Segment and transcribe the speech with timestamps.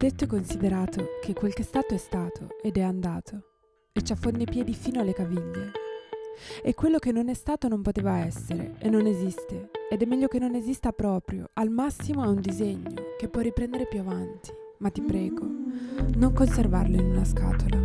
[0.00, 3.42] Detto e considerato che quel che è stato è stato ed è andato,
[3.92, 5.72] e ci affonda i piedi fino alle caviglie,
[6.62, 10.26] e quello che non è stato non poteva essere e non esiste, ed è meglio
[10.26, 14.88] che non esista proprio, al massimo è un disegno che può riprendere più avanti, ma
[14.88, 15.46] ti prego,
[16.14, 17.78] non conservarlo in una scatola,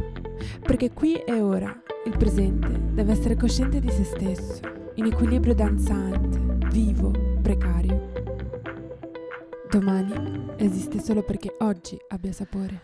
[0.61, 4.61] perché qui e ora il presente deve essere cosciente di se stesso,
[4.93, 8.24] in equilibrio danzante, vivo, precario.
[9.75, 12.79] Domani esiste solo perché oggi abbia sapore.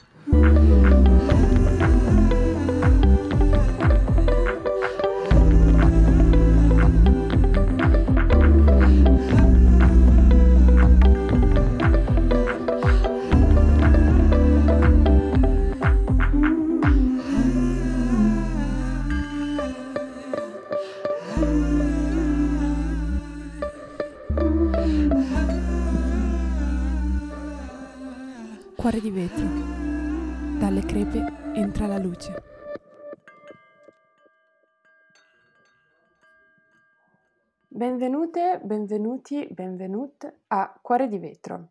[38.92, 41.70] Benvenuti, benvenute a Cuore di vetro.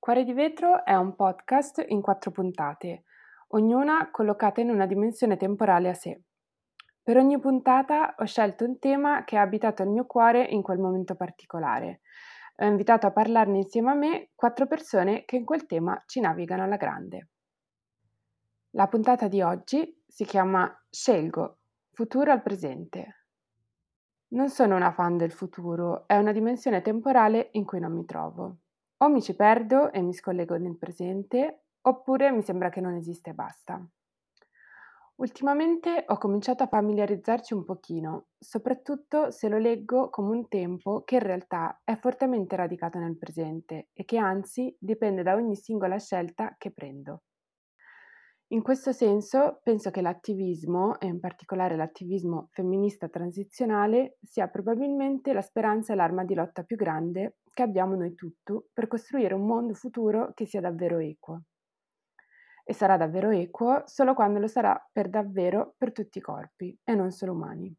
[0.00, 3.04] Cuore di vetro è un podcast in quattro puntate,
[3.50, 6.20] ognuna collocata in una dimensione temporale a sé.
[7.04, 10.78] Per ogni puntata ho scelto un tema che ha abitato il mio cuore in quel
[10.78, 12.00] momento particolare
[12.56, 16.64] ho invitato a parlarne insieme a me quattro persone che in quel tema ci navigano
[16.64, 17.28] alla grande.
[18.70, 21.60] La puntata di oggi si chiama Scelgo,
[21.92, 23.19] futuro al presente.
[24.30, 28.56] Non sono una fan del futuro, è una dimensione temporale in cui non mi trovo.
[28.96, 33.30] O mi ci perdo e mi scollego nel presente, oppure mi sembra che non esiste
[33.30, 33.88] e basta.
[35.16, 41.16] Ultimamente ho cominciato a familiarizzarci un pochino, soprattutto se lo leggo come un tempo che
[41.16, 46.56] in realtà è fortemente radicato nel presente e che anzi dipende da ogni singola scelta
[46.58, 47.22] che prendo.
[48.52, 55.40] In questo senso penso che l'attivismo, e in particolare l'attivismo femminista transizionale, sia probabilmente la
[55.40, 59.74] speranza e l'arma di lotta più grande che abbiamo noi tutti per costruire un mondo
[59.74, 61.42] futuro che sia davvero equo
[62.64, 66.94] e sarà davvero equo solo quando lo sarà per davvero per tutti i corpi e
[66.94, 67.76] non solo umani.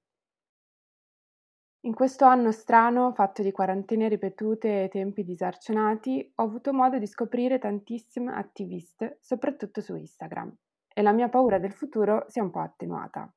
[1.83, 7.07] In questo anno strano, fatto di quarantene ripetute e tempi disarcionati, ho avuto modo di
[7.07, 10.55] scoprire tantissime attiviste, soprattutto su Instagram,
[10.93, 13.33] e la mia paura del futuro si è un po' attenuata.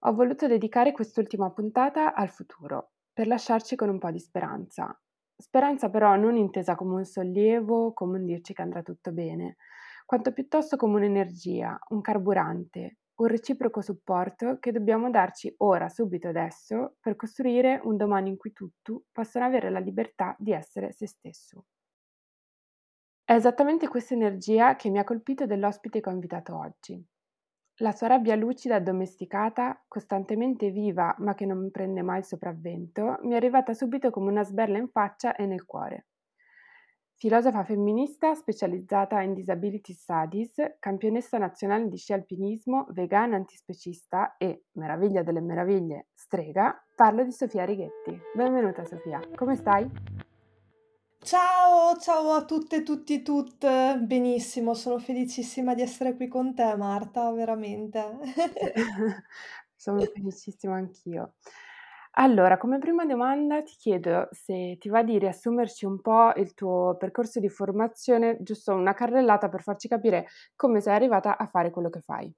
[0.00, 5.00] Ho voluto dedicare quest'ultima puntata al futuro, per lasciarci con un po' di speranza.
[5.36, 9.58] Speranza però non intesa come un sollievo, come un dirci che andrà tutto bene,
[10.06, 16.96] quanto piuttosto come un'energia, un carburante, un reciproco supporto che dobbiamo darci ora, subito adesso,
[17.00, 21.66] per costruire un domani in cui tutti possano avere la libertà di essere se stesso.
[23.22, 27.02] È esattamente questa energia che mi ha colpito dell'ospite che ho invitato oggi.
[27.78, 33.18] La sua rabbia lucida e domesticata, costantemente viva ma che non prende mai il sopravvento,
[33.22, 36.06] mi è arrivata subito come una sberla in faccia e nel cuore.
[37.16, 45.22] Filosofa femminista specializzata in disability studies, campionessa nazionale di sci alpinismo, vegana antispecista e, meraviglia
[45.22, 48.20] delle meraviglie, strega, parlo di Sofia Righetti.
[48.34, 49.88] Benvenuta Sofia, come stai?
[51.20, 53.96] Ciao, ciao a tutte, tutti, tutte.
[54.02, 58.18] Benissimo, sono felicissima di essere qui con te, Marta, veramente.
[59.74, 61.34] sono felicissima anch'io.
[62.16, 66.96] Allora, come prima domanda ti chiedo se ti va di riassumerci un po' il tuo
[66.98, 70.26] percorso di formazione, giusto una carrellata per farci capire
[70.56, 72.32] come sei arrivata a fare quello che fai.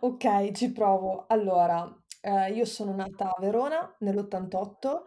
[0.00, 1.26] Ok, ci provo.
[1.28, 1.86] Allora,
[2.22, 5.04] eh, io sono nata a Verona nell'88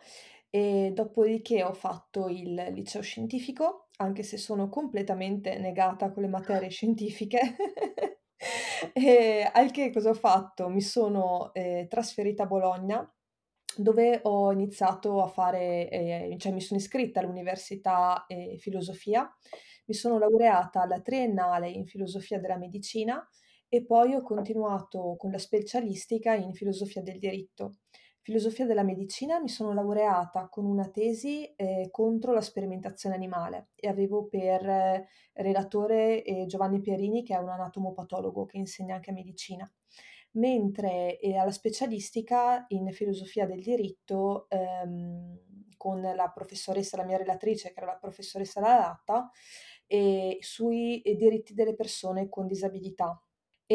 [0.50, 6.70] e dopodiché ho fatto il liceo scientifico, anche se sono completamente negata con le materie
[6.70, 7.40] scientifiche.
[8.94, 10.70] E al che cosa ho fatto?
[10.70, 13.10] Mi sono, ehm, trasferita a Bologna,
[13.78, 19.30] dove ho iniziato a fare ehm, cioè mi sono iscritta all'università, ehm, filosofia,
[19.86, 23.26] mi sono laureata alla triennale in filosofia della medicina
[23.68, 27.78] e poi ho continuato con la specialistica in filosofia del diritto.
[28.26, 33.90] Filosofia della medicina mi sono laureata con una tesi, ehm, contro la sperimentazione animale e
[33.90, 39.70] avevo per eh, relatore, ehm, Giovanni Pierini che è un anatomopatologo che insegna anche medicina.
[40.36, 45.40] Mentre, ehm, alla specialistica in filosofia del diritto, ehm,
[45.76, 49.30] con la professoressa la mia relatrice che era la professoressa Lalatta,
[49.88, 53.22] ehm, sui, diritti delle persone con disabilità.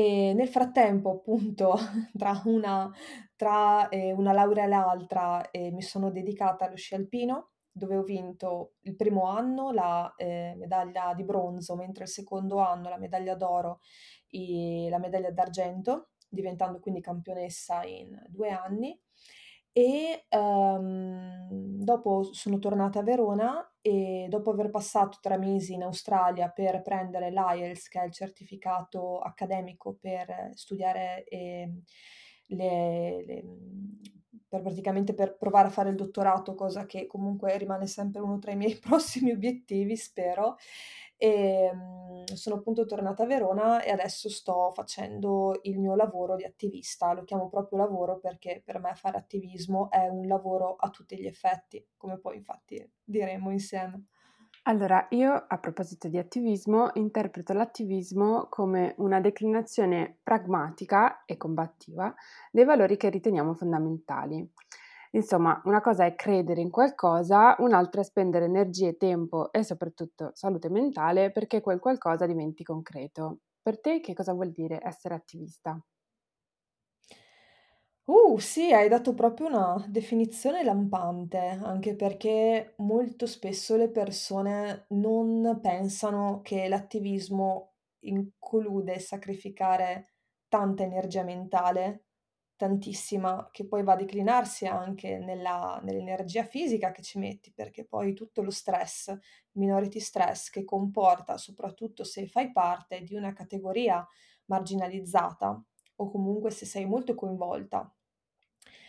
[0.00, 1.74] E nel frattempo, appunto,
[2.16, 2.90] tra una
[3.36, 8.02] tra, ehm, una laurea e l'altra, ehm, mi sono dedicata allo sci alpino, dove ho
[8.02, 13.34] vinto il primo anno la, ehm, medaglia di bronzo, mentre il secondo anno la medaglia
[13.34, 13.80] d'oro
[14.30, 19.00] e la medaglia d'argento, diventando quindi campionessa in 2 anni.
[19.72, 21.48] E, uhm,
[21.84, 27.30] dopo sono tornata a Verona e dopo aver passato 3 mesi in Australia per prendere
[27.30, 31.82] l'IELTS, che è il certificato accademico per studiare, ehm,
[32.48, 34.00] le le mhmm,
[34.48, 38.50] per praticamente per provare a fare il dottorato, cosa che comunque rimane sempre uno tra
[38.52, 40.56] i miei prossimi obiettivi, spero.
[41.18, 47.12] Ehm, sono appunto tornata a Verona e adesso sto facendo il mio lavoro di attivista.
[47.12, 51.26] Lo chiamo proprio lavoro perché per me fare attivismo è un lavoro a tutti gli
[51.26, 54.06] effetti, come poi infatti diremo insieme.
[54.64, 62.14] Allora, io a proposito di attivismo, interpreto l'attivismo come una declinazione pragmatica e combattiva
[62.52, 64.46] dei valori che riteniamo fondamentali.
[65.12, 70.68] Insomma, una cosa è credere in qualcosa, un'altra è spendere energie, tempo e soprattutto salute
[70.70, 73.40] mentale perché quel qualcosa diventi concreto.
[73.62, 75.78] Per te che cosa vuol dire essere attivista?
[78.04, 85.58] Uh, sì, hai dato proprio una definizione lampante, anche perché molto spesso le persone non
[85.60, 87.74] pensano che l'attivismo
[88.04, 90.14] include sacrificare
[90.48, 92.06] tanta energia mentale,
[92.58, 98.12] tantissima, che poi va a declinarsi anche nella nell'energia fisica che ci metti, perché poi
[98.12, 99.16] tutto lo stress,
[99.52, 104.06] minority stress che comporta, soprattutto se fai parte di una categoria
[104.46, 105.62] marginalizzata
[105.96, 107.90] o comunque se sei molto coinvolta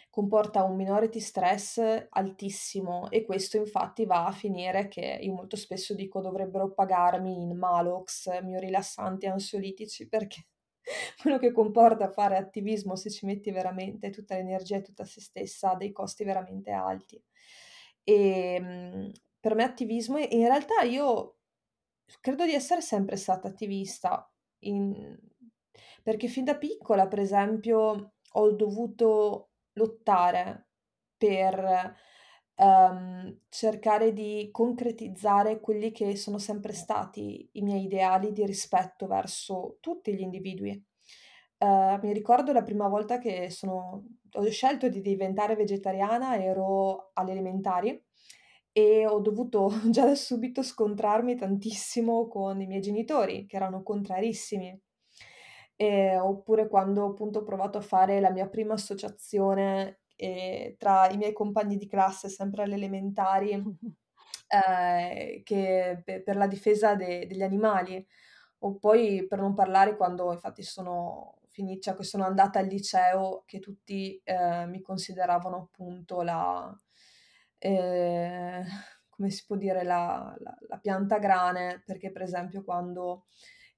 [0.10, 1.80] comporta un minority stress
[2.10, 7.56] altissimo e questo infatti va a finire che io molto spesso dico dovrebbero pagarmi in
[7.58, 10.48] Malox, miorilassanti, ansiolitici, perché
[11.22, 15.72] quello che comporta fare attivismo, se ci metti veramente tutta l'energia e tutta se stessa,
[15.72, 17.22] ha dei costi veramente alti.
[18.04, 21.38] Ehm, per me attivismo in realtà io
[22.20, 24.30] credo di essere sempre stata attivista
[24.64, 25.18] in
[26.04, 30.70] perché fin da piccola, per esempio, ho dovuto lottare
[31.18, 31.96] per,
[32.60, 39.78] ehm, cercare di concretizzare quelli che sono sempre stati i miei ideali di rispetto verso
[39.82, 40.84] tutti gli individui.
[41.58, 44.04] Ehm, mi ricordo la prima volta che sono
[44.34, 48.04] ho scelto di diventare vegetariana, ero alle elementari
[48.72, 54.80] e ho dovuto già da subito scontrarmi tantissimo con i miei genitori, che erano contrarissimi.
[55.76, 61.18] Ehm, oppure quando appunto ho provato a fare la mia prima associazione, ehm, tra i
[61.18, 63.52] miei compagni di classe, sempre alle elementari,
[64.50, 68.06] ehm, che pe per la difesa de degli animali.
[68.62, 73.44] O poi per non parlare quando infatti sono fini cioè che sono andata al liceo,
[73.46, 76.74] che tutti, ehm, mi consideravano appunto la
[77.60, 78.64] ehm,
[79.10, 83.26] come si può dire, la la la piantagrane, perché per esempio quando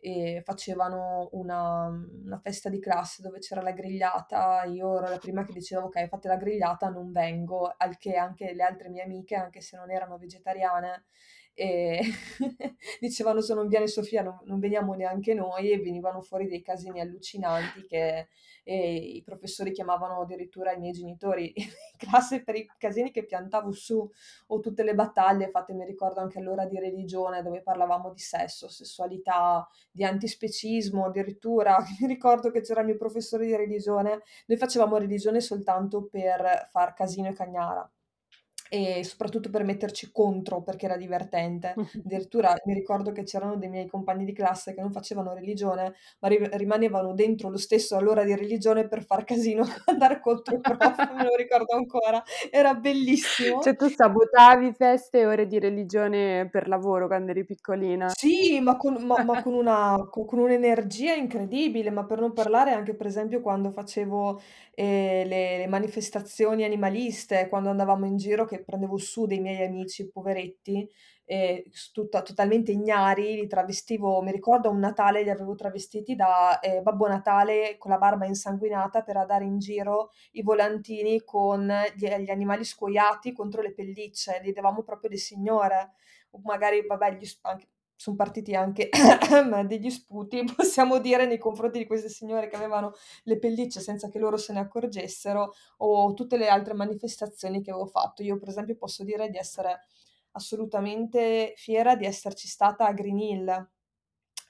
[0.01, 5.43] e facevano una una festa di classe dove c'era la grigliata, io ero la prima
[5.45, 9.35] che diceva: "Okay, fate la grigliata, non vengo." Al che anche le altre mie amiche,
[9.35, 11.05] anche se non erano vegetariane,
[11.53, 12.01] ehm,
[12.99, 16.99] dicevano: "Se non viene Sofia non non veniamo neanche noi." E venivano fuori dei casini
[16.99, 18.27] allucinanti che,
[18.63, 24.07] i professori chiamavano addirittura i miei genitori in classe per i casini che piantavo su
[24.47, 28.67] o tutte le battaglie fatte, mi ricordo anche all'ora di religione dove parlavamo di sesso,
[28.67, 31.77] sessualità, di antispecismo addirittura.
[31.99, 36.93] Mi ricordo che c'era il mio professore di religione, noi facevamo religione soltanto per far
[36.93, 37.89] casino e cagnara
[38.73, 41.75] e soprattutto per metterci contro perché era divertente.
[42.05, 46.29] Addirittura mi ricordo che c'erano dei miei compagni di classe che non facevano religione, ma
[46.29, 51.11] ri rimanevano dentro lo stesso all'ora di religione per far casino, andare contro il prof,
[51.13, 52.23] me lo ricordo ancora.
[52.49, 53.59] Era bellissimo.
[53.59, 58.07] Cioè tu sabotavi feste e ore di religione per lavoro quando eri piccolina?
[58.15, 62.71] Sì, ma con ma ma con una co con un'energia incredibile, ma per non parlare
[62.71, 64.41] anche per esempio quando facevo,
[64.81, 70.09] ehm, le le manifestazioni animaliste, quando andavamo in giro che prendevo su dei miei amici
[70.09, 70.87] poveretti,
[71.25, 71.61] ehm,
[71.93, 76.83] tutta totalmente ignari, li travestivo mi ricordo a un Natale li avevo travestiti da, ehm,
[76.83, 82.29] Babbo Natale con la barba insanguinata per andare in giro i volantini con gli gli
[82.29, 85.93] animali scuoiati contro le pellicce, ridevamo proprio le signore.
[86.31, 87.67] O magari vabbè gli anche
[88.01, 88.89] son partiti anche
[89.67, 92.93] degli sputi, possiamo dire, nei confronti di queste signore che avevano
[93.23, 97.85] le pellicce senza che loro se ne accorgessero, o tutte le altre manifestazioni che avevo
[97.85, 98.23] fatto.
[98.23, 99.81] Io per esempio posso dire di essere
[100.31, 103.69] assolutamente fiera di esserci stata a Green Hill,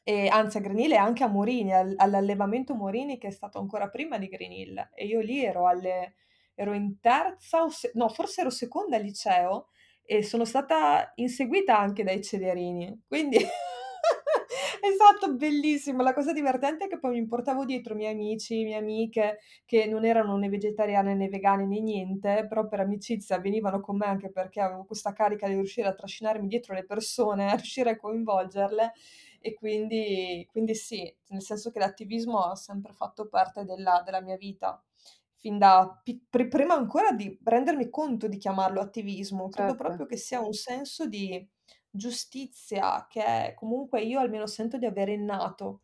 [0.04, 3.60] e anzi a Green Hill e anche a Morini, al all'allevamento Morini che è stato
[3.60, 6.16] ancora prima di Green Hill e io lì ero alle
[6.56, 9.68] ero in terza o se no, forse ero seconda al liceo
[10.04, 13.38] e sono stata inseguita anche dai cederini, quindi
[14.82, 16.02] è stato bellissimo.
[16.04, 20.06] La cosa divertente è che poi mi portavo dietro miei amici, mie amiche, che non
[20.06, 24.62] erano né vegetariane né vegane né niente, però per amicizia venivano con me anche perché
[24.62, 28.94] avevo questa carica di riuscire a trascinarmi dietro le persone, a riuscire a coinvolgerle
[29.44, 34.38] e quindi quindi sì, nel senso che l'attivismo ha sempre fatto parte della della mia
[34.38, 34.82] vita.
[35.42, 39.76] Fin da pi pri prima ancora di rendermi conto di chiamarlo attivismo, credo Certo.
[39.76, 41.50] proprio che sia un senso di
[41.90, 45.82] giustizia che comunque io almeno sento di avere innato.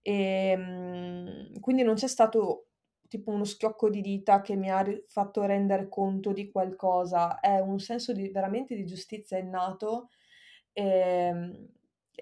[0.00, 2.68] Ehm, quindi non c'è stato
[3.06, 7.60] tipo uno schiocco di dita che mi ha re fatto rendere conto di qualcosa, è
[7.60, 10.08] un senso di veramente di giustizia innato,
[10.72, 11.68] ehm,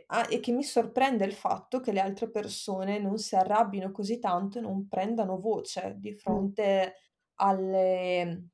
[0.07, 4.19] a e che mi sorprende il fatto che le altre persone non si arrabbino così
[4.19, 6.53] tanto e non prendano voce di Mh.
[6.53, 6.95] fronte
[7.37, 8.49] alle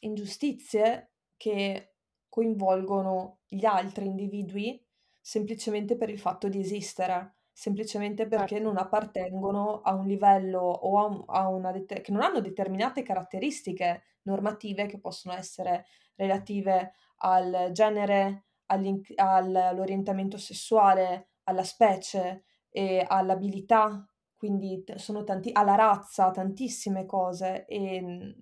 [0.00, 1.94] ingiustizie che
[2.28, 4.84] coinvolgono gli altri individui
[5.20, 8.60] semplicemente per il fatto di esistere, semplicemente perché Certo.
[8.60, 13.02] non appartengono a un livello o a un a una dete che non hanno determinate
[13.02, 24.04] caratteristiche normative che possono essere relative al genere, all'orientamento sessuale, alla specie e all'abilità,
[24.36, 28.34] quindi t sono tanti alla razza, tantissime cose, ehm,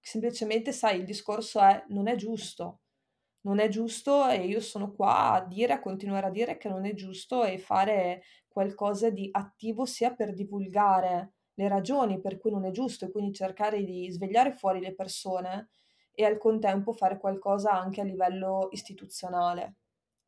[0.00, 2.80] semplicemente sai il discorso è: non è giusto.
[3.44, 6.86] Non è giusto e io sono qua a dire, a continuare a dire che non
[6.86, 12.64] è giusto e fare qualcosa di attivo sia per divulgare le ragioni per cui non
[12.66, 15.68] è giusto e quindi cercare di svegliare fuori le persone
[16.14, 19.76] e al contempo fare qualcosa anche a livello istituzionale,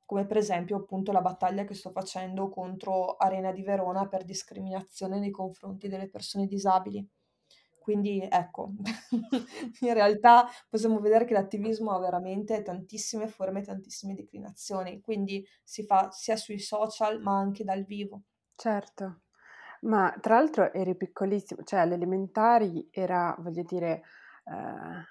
[0.04, 5.18] come per esempio appunto la battaglia che sto facendo contro Arena di Verona per discriminazione
[5.18, 7.06] nei confronti delle persone disabili.
[7.78, 8.72] Quindi ecco,
[9.80, 16.10] in realtà possiamo vedere che l'attivismo ha veramente tantissime forme, tantissime declinazioni, quindi si fa
[16.10, 18.22] sia sui social, ma anche dal vivo.
[18.56, 19.20] Certo.
[19.82, 24.02] Ma tra l'altro eri piccolissimo, cioè alle elementari era, voglio dire,
[24.44, 25.04] ehm,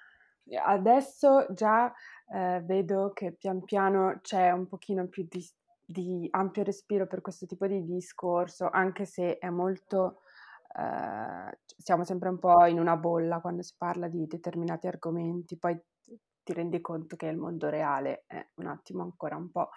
[0.64, 1.92] adesso già,
[2.32, 5.44] ehm, vedo che pian piano c'è un pochino più di
[5.86, 10.20] di ampio respiro per questo tipo di discorso, anche se è molto
[11.66, 15.78] c siamo sempre un po' in una bolla quando si parla di determinati argomenti, poi
[16.42, 19.70] ti rendi conto che il mondo reale è un attimo ancora un po',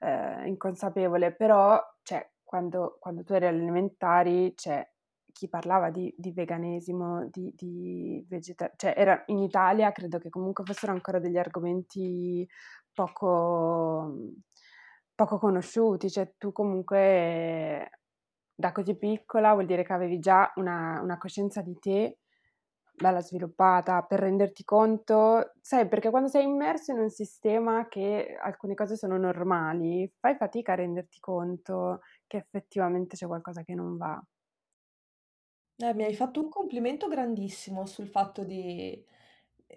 [0.00, 4.88] ehm, inconsapevole, però cioè quando quando tu eri alle elementari, cioè
[5.38, 10.64] chi parlava di di veganesimo, di di vegeta cioè era in Italia credo che comunque
[10.64, 12.46] fossero ancora degli argomenti
[12.92, 14.14] poco
[15.14, 17.90] poco conosciuti, cioè tu comunque
[18.54, 22.18] da così piccola vuol dire che avevi già una una coscienza di te
[22.94, 28.74] bella sviluppata per renderti conto sai, perché quando sei immerso in un sistema che alcune
[28.74, 34.20] cose sono normali, fai fatica a renderti conto che effettivamente c'è qualcosa che non va.
[35.80, 39.00] Eh, mi hai fatto un complimento grandissimo sul fatto di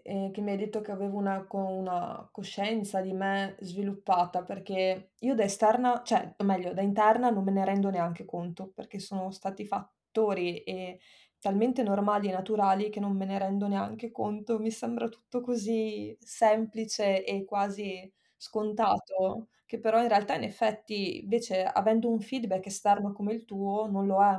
[0.03, 5.35] ehm, che mi hai detto che avevo una una coscienza di me sviluppata, perché io
[5.35, 9.63] da esterna cioè, meglio, da interna non me ne rendo neanche conto, perché sono stati
[9.65, 10.97] fattori, ehm,
[11.39, 14.57] talmente normali e naturali che non me ne rendo neanche conto.
[14.57, 21.63] Mi sembra tutto così semplice e quasi scontato, che però in realtà in effetti invece
[21.63, 24.35] avendo un feedback esterno come il tuo non lo è.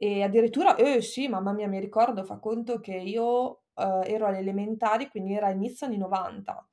[0.00, 4.38] E addirittura eh sì, mamma mia, mi ricordo, fa conto che io, uhm, ero alle
[4.38, 6.64] elementari, quindi era inizio anni '90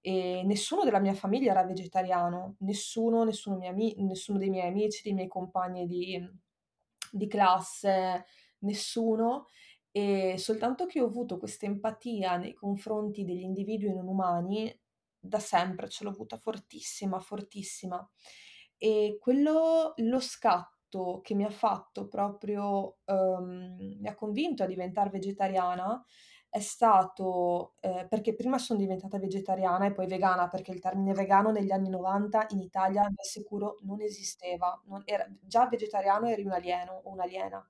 [0.00, 5.02] e nessuno della mia famiglia era vegetariano, nessuno, nessuno mi ami nessuno dei miei amici,
[5.04, 6.20] dei miei compagni di
[7.12, 8.24] di classe,
[8.60, 9.46] nessuno.
[9.92, 14.76] E soltanto che ho avuto questa empatia nei confronti degli individui non umani,
[15.20, 18.04] da sempre ce l'ho avuta fortissima, fortissima.
[18.78, 20.70] E quello lo scatto
[21.22, 26.04] che mi ha fatto proprio uhm, mi ha convinto a diventar vegetariana
[26.48, 31.50] è stato ehm, perché prima son diventata vegetariana e poi vegana, perché il termine vegano
[31.50, 34.78] negli anni '90 in Italia, vi assicuro, non esisteva.
[34.86, 37.66] Non era già vegetariano eri un alieno o un'aliena.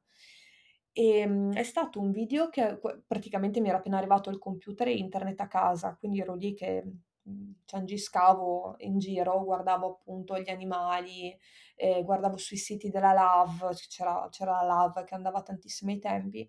[0.95, 5.41] Ehm, è stato un video che praticamente mi era appena arrivato al computer e internet
[5.41, 6.85] a casa, quindi ero lì che,
[7.65, 11.37] ciangiscavo in giro, guardavo appunto gli animali,
[11.77, 16.49] ehm, guardavo sui siti della LAV, c'era c'era la LAV che andava tantissimo ai tempi,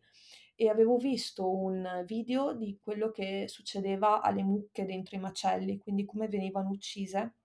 [0.55, 6.05] e avevo visto un video di quello che succedeva alle mucche dentro i macelli, quindi
[6.05, 7.35] come venivano uccise,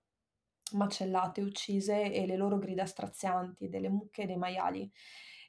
[0.73, 4.91] macellate, uccise e le loro grida strazianti delle mucche e dei maiali.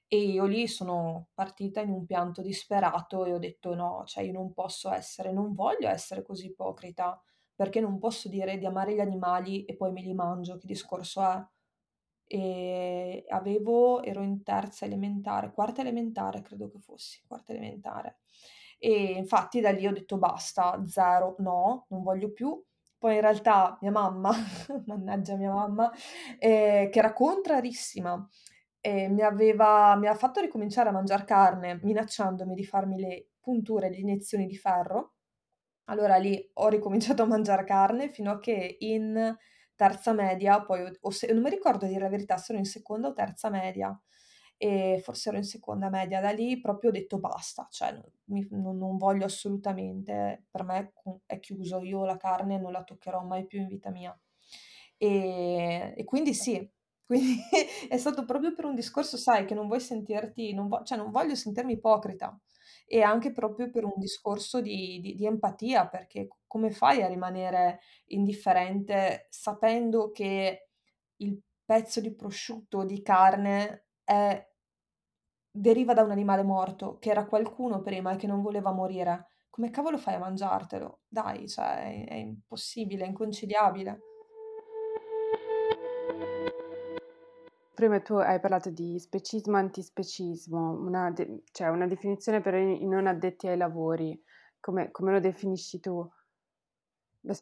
[0.09, 4.33] E io lì sono partita in un pianto disperato e ho detto: "No, cioè io
[4.33, 7.21] non posso essere non voglio essere così ipocrita,
[7.61, 11.23] perché non posso dire di amare gli animali e poi me li mangio, che discorso
[11.23, 11.45] è?
[12.33, 18.21] Ehm, avevo ero in terza elementare, quarta elementare credo che fossi, quarta elementare.
[18.79, 22.62] E infatti da lì ho detto: "Basta, 0, no, non voglio più".
[22.99, 24.31] Poi in realtà mia mamma,
[24.87, 25.90] mannaggia mia mamma,
[26.38, 28.26] ehm, che era contrarissima,
[28.81, 33.90] ehm, mi aveva mi ha fatto ricominciare a mangiar carne, minacciandomi di farmi le punture,
[33.90, 35.14] le iniezioni di ferro.
[35.90, 39.37] Allora lì ho ricominciato a mangiar carne fino a che in
[39.75, 42.66] terza media, poi o se non mi ricordo a dire la verità se ero in
[42.66, 43.99] seconda o terza media,
[44.56, 46.20] ehm, forse ero in seconda media.
[46.20, 50.92] Da lì proprio ho detto: "Basta, cioè no mi non non voglio assolutamente, per me
[51.26, 54.16] è chiuso, io la carne non la toccherò mai più in vita mia".
[54.99, 56.68] Ehm, e quindi sì,
[57.06, 57.40] quindi
[57.88, 61.11] è stato proprio per un discorso, sai, che non vuoi sentirti non vo cioè non
[61.11, 62.38] voglio sentirmi ipocrita
[62.92, 67.78] e anche proprio per un discorso di di di empatia, perché come fai a rimanere
[68.06, 70.70] indifferente sapendo che
[71.18, 74.44] il pezzo di prosciutto di carne è
[75.52, 79.26] deriva da un animale morto, che era qualcuno prima e che non voleva morire.
[79.50, 81.00] Come cavolo fai a mangiartelo?
[81.09, 84.04] Dai, cioè è è impossibile, è inconciliabile.
[87.81, 93.07] Prima tu hai parlato di specismo, antispecismo, una de cioè una definizione per i non
[93.07, 94.23] addetti ai lavori.
[94.61, 96.07] Come come lo definisci tu?
[97.23, 97.33] Lo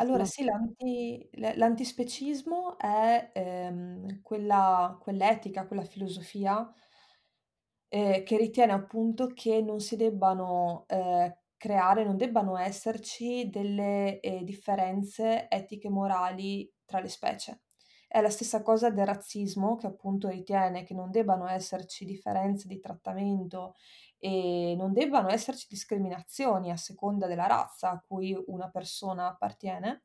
[0.00, 0.24] Allora specismo.
[0.24, 6.72] sì, l'anti l'antispecismo è, ehm, quella quell'etica, quella filosofia
[7.92, 14.42] ehm, che ritiene appunto che non si debbano, ehm, creare non debbano esserci delle, ehm,
[14.44, 17.60] differenze etiche e morali tra le specie.
[18.10, 22.80] È la stessa cosa del razzismo, che appunto ritiene che non debbano esserci differenze di
[22.80, 23.74] trattamento
[24.18, 30.04] e non debbano esserci discriminazioni a seconda della razza a cui una persona appartiene,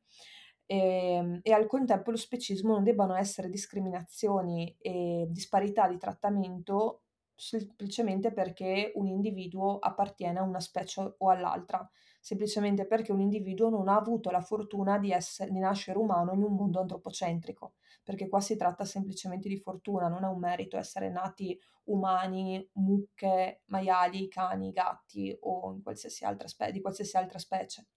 [0.65, 7.03] ehm, e al contempo lo specismo non debbano essere discriminazioni e disparità di trattamento
[7.35, 11.89] semplicemente perché un individuo appartiene a una specie o all'altra,
[12.23, 16.41] semplicemente perché un individuo non ha avuto la fortuna di esse di nascere umano in
[16.41, 21.09] un mondo antropocentrico, perché qua si tratta semplicemente di fortuna, non è un merito essere
[21.09, 27.88] nati umani, mucche, maiali, cani, gatti o qualsiasi spe di qualsiasi altra specie.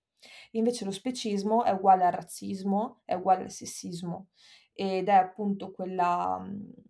[0.52, 4.30] Invece lo specismo è uguale al razzismo, è uguale al sessismo
[4.72, 6.85] ed è appunto quella mhmm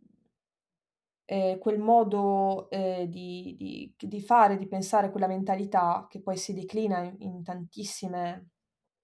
[1.26, 6.36] ehm, quel modo, ehm, di di c di fare, di pensare, quella mentalità che poi
[6.38, 8.50] si declina in in tantissime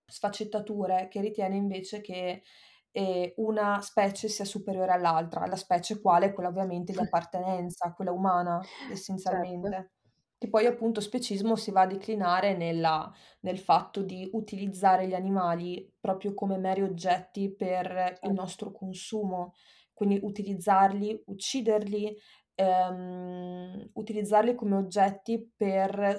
[0.07, 2.43] sfaccettature, che ritiene invece che,
[2.93, 6.33] ehm, una specie sia superiore all'altra, la specie quale?
[6.35, 8.69] Quella ovviamente di appartenenza, quella umana
[9.29, 9.73] Certo.
[9.73, 9.93] essenzialmente.
[10.39, 13.11] Che poi appunto specismo si va a declinare nella
[13.43, 18.35] nel fatto di utilizzare gli animali proprio come meri oggetti per il Certo.
[18.35, 19.55] nostro consumo,
[19.95, 22.17] quindi utilizzarli, ucciderli,
[22.55, 26.17] ehm, utilizzarli come oggetti per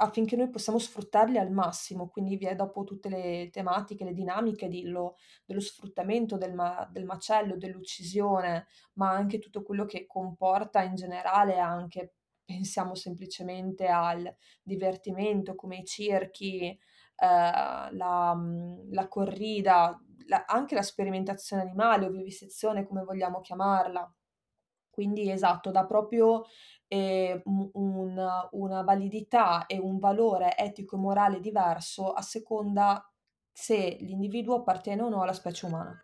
[0.00, 4.82] affinché noi possiamo sfruttarli al massimo, quindi via dopo tutte le tematiche, le dinamiche di
[4.84, 10.94] lo dello sfruttamento del ma del macello, dell'uccisione, ma anche tutto quello che comporta in
[10.94, 16.78] generale anche pensiamo semplicemente al divertimento come i circhi,
[17.16, 18.36] ehm, la
[18.90, 24.10] la corrida, la anche la sperimentazione animale o vivisezione, come vogliamo chiamarla.
[24.90, 26.44] Quindi esatto, dà proprio,
[26.88, 33.08] u un una validità e un valore etico e morale diverso a seconda
[33.52, 36.02] se l'individuo appartiene o no alla specie umana.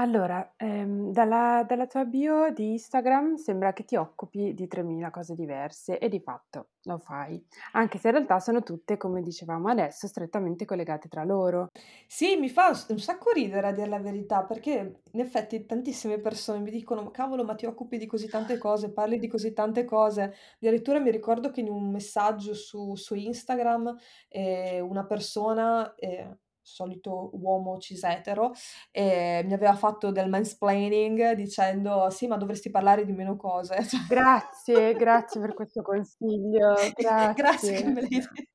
[0.00, 5.34] Allora, ehm, dalla dalla tua bio di Instagram sembra che ti occupi di 3000 cose
[5.36, 10.06] diverse e di fatto lo fai, anche se in realtà sono tutte, come dicevamo adesso,
[10.08, 11.68] strettamente collegate tra loro.
[12.06, 16.58] Sì, mi fa un sacco ridere a dir la verità, perché in effetti tantissime persone
[16.60, 19.84] mi dicono: "Ma cavolo, ma ti occupi di così tante cose, parli di così tante
[19.84, 20.34] cose".
[20.56, 23.96] Addirittura mi ricordo che in un messaggio su su Instagram,
[24.28, 26.36] ehm, una persona, ehm,
[26.70, 28.52] solito uomo cis etero,
[28.92, 33.76] ehm, mi aveva fatto del mansplaining dicendo: "Sì, ma dovresti parlare di meno cose".
[34.06, 37.84] Grazie, grazie per questo consiglio, Grazie che grazie.
[37.86, 38.28] me l'hai de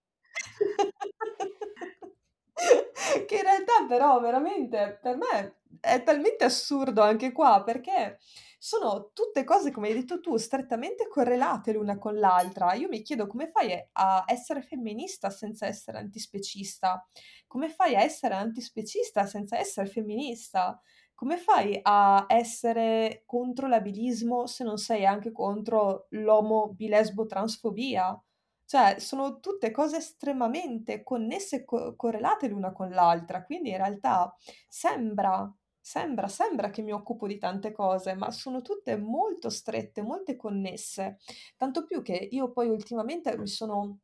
[3.27, 8.17] Che in realtà però veramente per me è talmente assurdo anche qua, perché
[8.65, 12.73] sono tutte cose, come hai detto tu, strettamente correlate l'una con l'altra.
[12.73, 17.07] Io mi chiedo come fai a essere femminista senza essere antispecista?
[17.45, 20.81] Come fai a essere antispecista senza essere femminista?
[21.13, 28.19] Come fai a essere contro l'abilismo se non sei anche contro l'omo, bi, lesbo, transfobia?
[28.65, 34.35] Cioè, sono tutte cose estremamente connesse e co correlate l'una con l'altra, quindi in realtà
[34.67, 35.47] sembra
[35.85, 41.19] sembra sembra che mi occupo di tante cose, ma sono tutte molto strette, molte connesse.
[41.55, 43.99] Tanto più che io poi ultimamente mi sono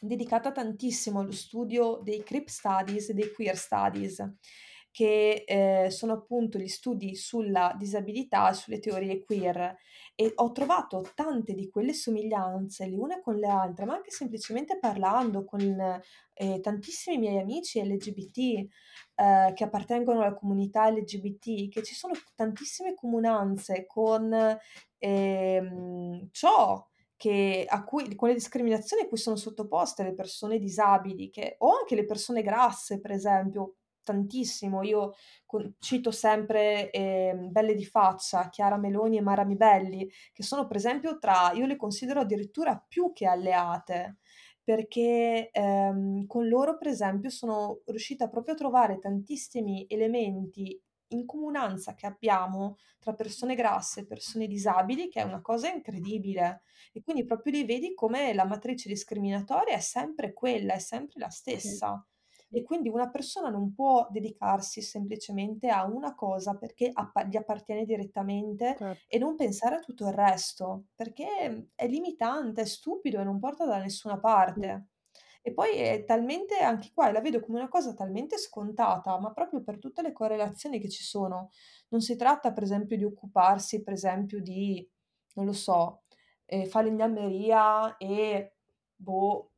[0.00, 4.24] dedicata tantissimo allo studio dei Crip Studies e dei Queer Studies,
[4.94, 9.76] che, ehm, sono appunto gli studi sulla disabilità e sulle teorie queer.
[10.14, 14.78] E ho trovato tante di quelle somiglianze le une con le altre, ma anche semplicemente
[14.78, 15.60] parlando con,
[16.34, 18.68] ehm, tantissimi miei amici LGBT,
[19.16, 24.32] ehm, che appartengono alla comunità LGBT, che ci sono tantissime comunanze con,
[24.98, 31.30] ehm, ciò che a cui con le discriminazioni a cui sono sottoposte le persone disabili,
[31.30, 34.82] che o anche le persone grasse per esempio, tantissimo.
[34.84, 35.14] Io
[35.46, 40.76] con cito sempre, ehm, Belle di faccia, Chiara Meloni e Mara Mibelli, che sono per
[40.76, 44.18] esempio tra io le considero addirittura più che alleate,
[44.62, 51.94] perché, ehm, con loro per esempio sono riuscita proprio a trovare tantissimi elementi in comunanza
[51.94, 56.62] che abbiamo tra persone grasse e persone disabili, che è una cosa incredibile.
[56.92, 61.28] E quindi proprio lì vedi come la matrice discriminatoria è sempre quella, è sempre la
[61.30, 62.04] stessa.
[62.54, 67.84] E quindi una persona non può dedicarsi semplicemente a una cosa perché appa gli appartiene
[67.84, 69.04] direttamente certo.
[69.08, 73.66] e non pensare a tutto il resto, perché è limitante, è stupido e non porta
[73.66, 74.90] da nessuna parte.
[75.42, 79.62] E poi è talmente anche qua la vedo come una cosa talmente scontata, ma proprio
[79.62, 81.50] per tutte le correlazioni che ci sono.
[81.88, 84.88] Non si tratta per esempio di occuparsi, per esempio, di,
[85.34, 86.04] non lo so,
[86.46, 88.56] ehm, falegnameria e
[88.96, 89.53] boh,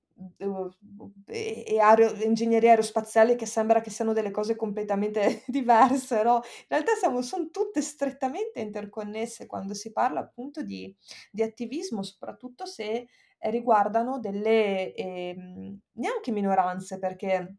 [1.27, 6.95] e aero ingegneria aerospaziale che sembra che siano delle cose completamente diverse, no, in realtà
[6.95, 10.95] siamo son tutte strettamente interconnesse quando si parla appunto di
[11.31, 17.57] di attivismo, soprattutto se ehm, riguardano delle, ehm, neanche minoranze, perché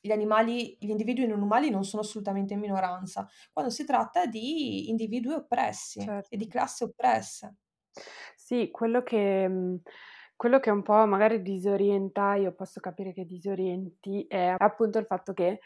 [0.00, 4.88] gli animali gli individui non umani non sono assolutamente in minoranza, quando si tratta di
[4.88, 6.48] individui oppressi e di certo.
[6.48, 7.56] classi oppresse.
[8.36, 9.76] Sì, quello che mhmm,
[10.36, 15.32] quello che un po' magari disorienta, io posso capire che disorienti, è appunto il fatto
[15.32, 15.60] che,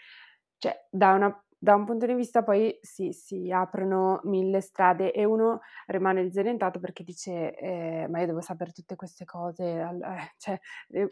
[0.58, 5.24] cioè da una da un punto di vista poi si si aprono 1000 strade e
[5.24, 10.60] uno rimane disorientato perché dice: "Ehm, ma io devo saper tutte queste cose eh, cioè,
[10.90, 11.08] ehm,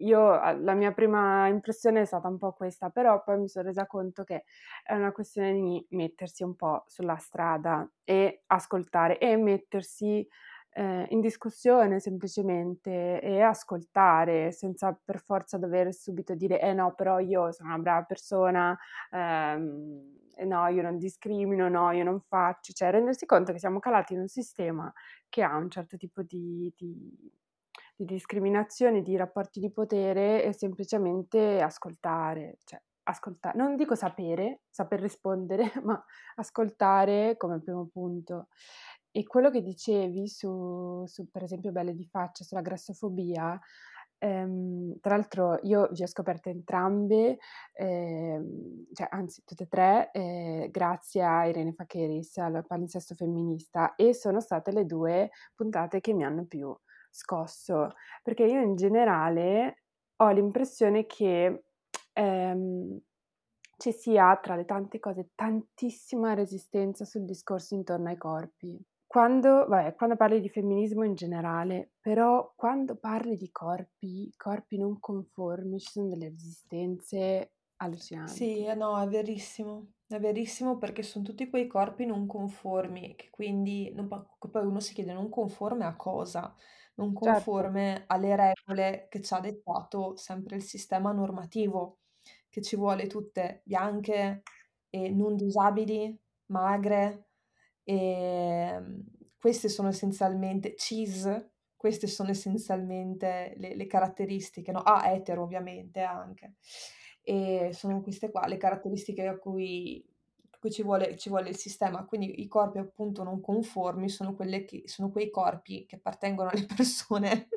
[0.00, 0.20] io
[0.60, 4.24] la mia prima impressione è stata un po' questa, però poi mi son resa conto
[4.24, 4.44] che
[4.84, 10.26] è una questione di mettersi un po' sulla strada e ascoltare e mettersi
[10.76, 17.18] ehm, in discussione semplicemente e ascoltare, senza per forza dover subito dire: "Eh no, però
[17.18, 18.76] io sono una brava persona,
[19.10, 20.14] ehm,
[20.46, 24.20] no, io non discrimino, no, io non faccio" cioè rendersi conto che siamo calati in
[24.20, 24.92] un sistema
[25.28, 27.32] che ha un certo tipo di di
[27.98, 35.00] di discriminazioni, di rapporti di potere e semplicemente ascoltare, cioè ascolta non dico sapere, saper
[35.00, 36.02] rispondere, ma
[36.36, 38.48] ascoltare come primo punto.
[39.18, 43.58] E quello che dicevi su su per esempio Belle di faccia, sulla grassofobia,
[44.18, 47.38] ehm, tra l'altro io vi ho scoperte entrambe,
[47.72, 54.12] ehm, cioè anzi tutte e 3, ehm, grazie a Irene Fakheris, al palinsesto femminista e
[54.12, 56.76] sono state le 2 puntate che mi hanno più
[57.10, 59.84] scosso, perché io in generale
[60.16, 61.64] ho l'impressione che,
[62.12, 63.00] ehm,
[63.78, 68.78] ci sia tra le tante cose tantissima resistenza sul discorso intorno ai corpi.
[69.16, 75.00] Quando vabbè, quando parli di femminismo in generale, però quando parli di corpi, corpi non
[75.00, 77.52] conformi, ci sono delle resistenze
[78.22, 78.66] Sì, allucinanti.
[78.66, 79.92] eh no, è verissimo.
[80.08, 84.94] È verissimo perché son tutti quei corpi non conformi che quindi non poi uno si
[84.94, 86.54] chiede: non conforme a cosa?
[86.94, 87.52] Non Certo.
[87.52, 92.00] conforme alle regole che c'ha dettato sempre il sistema normativo,
[92.48, 94.42] che ci vuole tutte bianche
[94.88, 97.28] e non disabili, magre,
[97.86, 99.04] ehm,
[99.38, 101.28] queste sono essenzialmente cis,
[101.76, 106.54] queste sono essenzialmente le le caratteristiche, no ah, etero ovviamente anche.
[107.22, 110.04] E sono queste qua le caratteristiche a cui
[110.50, 112.04] a cui ci vuole ci vuole il sistema.
[112.04, 116.66] Quindi i corpi appunto non conformi sono quelle che sono quei corpi che appartengono alle
[116.74, 117.48] persone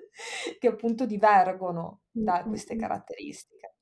[0.60, 3.76] che appunto divergono da queste caratteristiche.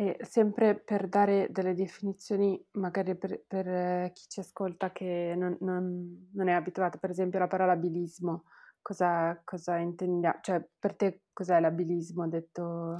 [0.00, 5.58] E sempre per dare delle definizioni, magari per per eh, chi ci ascolta che non
[5.60, 8.44] non non è abituato, per esempio la parola abilismo,
[8.80, 12.96] cosa cosa intendia cioè per te cos'è l'abilismo detto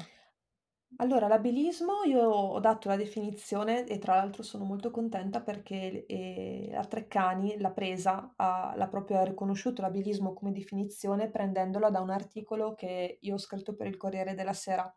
[0.98, 6.70] Allora, l'abilismo io ho dato la definizione e tra l'altro sono molto contenta perché, ehm,
[6.72, 12.74] la Treccani l'ha presa, ha l'ha proprio riconosciuto l'abilismo come definizione prendendola da un articolo
[12.74, 14.94] che io ho scritto per il Corriere della Sera.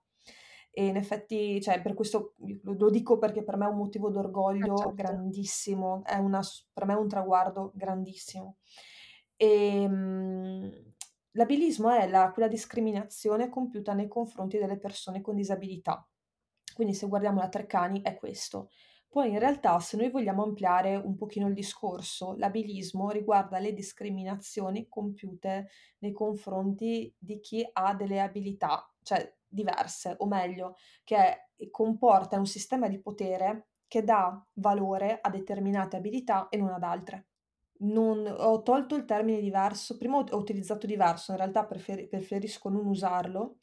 [0.75, 2.33] E in effetti, cioè per questo
[2.63, 4.09] lo dico perché per me è un motivo
[4.59, 4.93] Eh d'orgoglio certo.
[4.95, 6.41] grandissimo, è una
[6.73, 8.57] per me è un traguardo grandissimo.
[9.37, 10.71] Ehm,
[11.31, 16.07] l'abilismo è la quella discriminazione compiuta nei confronti delle persone con disabilità.
[16.73, 18.69] Quindi se guardiamo la Treccani è questo.
[19.07, 24.87] Poi in realtà se noi vogliamo ampliare un pochino il discorso, l'abilismo riguarda le discriminazioni
[24.89, 32.45] compiute nei confronti di chi ha delle abilità, cioè diverse, o meglio, che comporta un
[32.45, 37.27] sistema di potere che dà valore a determinate abilità e non ad altre.
[37.83, 42.69] Non ho tolto il termine diverso, prima ho ho utilizzato diverso, in realtà preferi preferisco
[42.69, 43.57] non usarlo,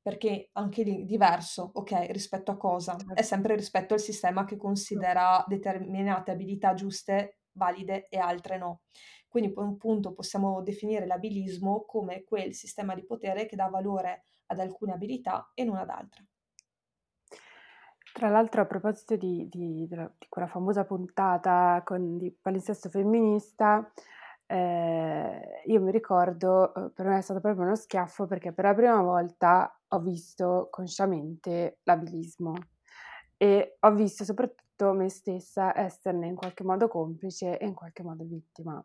[0.00, 3.04] perché anche lì diverso, okay, rispetto a cosa?
[3.12, 3.22] È Certo.
[3.22, 8.82] sempre rispetto al sistema che considera determinate abilità giuste, valide e altre no.
[9.32, 14.24] Quindi poi un punto possiamo definire l'abilismo come quel sistema di potere che dà valore
[14.48, 16.26] ad alcune abilità e non ad altre.
[18.12, 19.96] Tra l'altro a proposito di di di
[20.28, 23.90] quella famosa puntata con di palinsesto femminista,
[24.46, 28.74] ehm, io mi ricordo, uhm, per me è stato proprio uno schiaffo perché per la
[28.74, 32.52] prima volta ho visto consciamente l'abilismo
[33.38, 38.24] e ho visto soprattutto me stessa esserne in qualche modo complice e in qualche modo
[38.24, 38.84] vittima.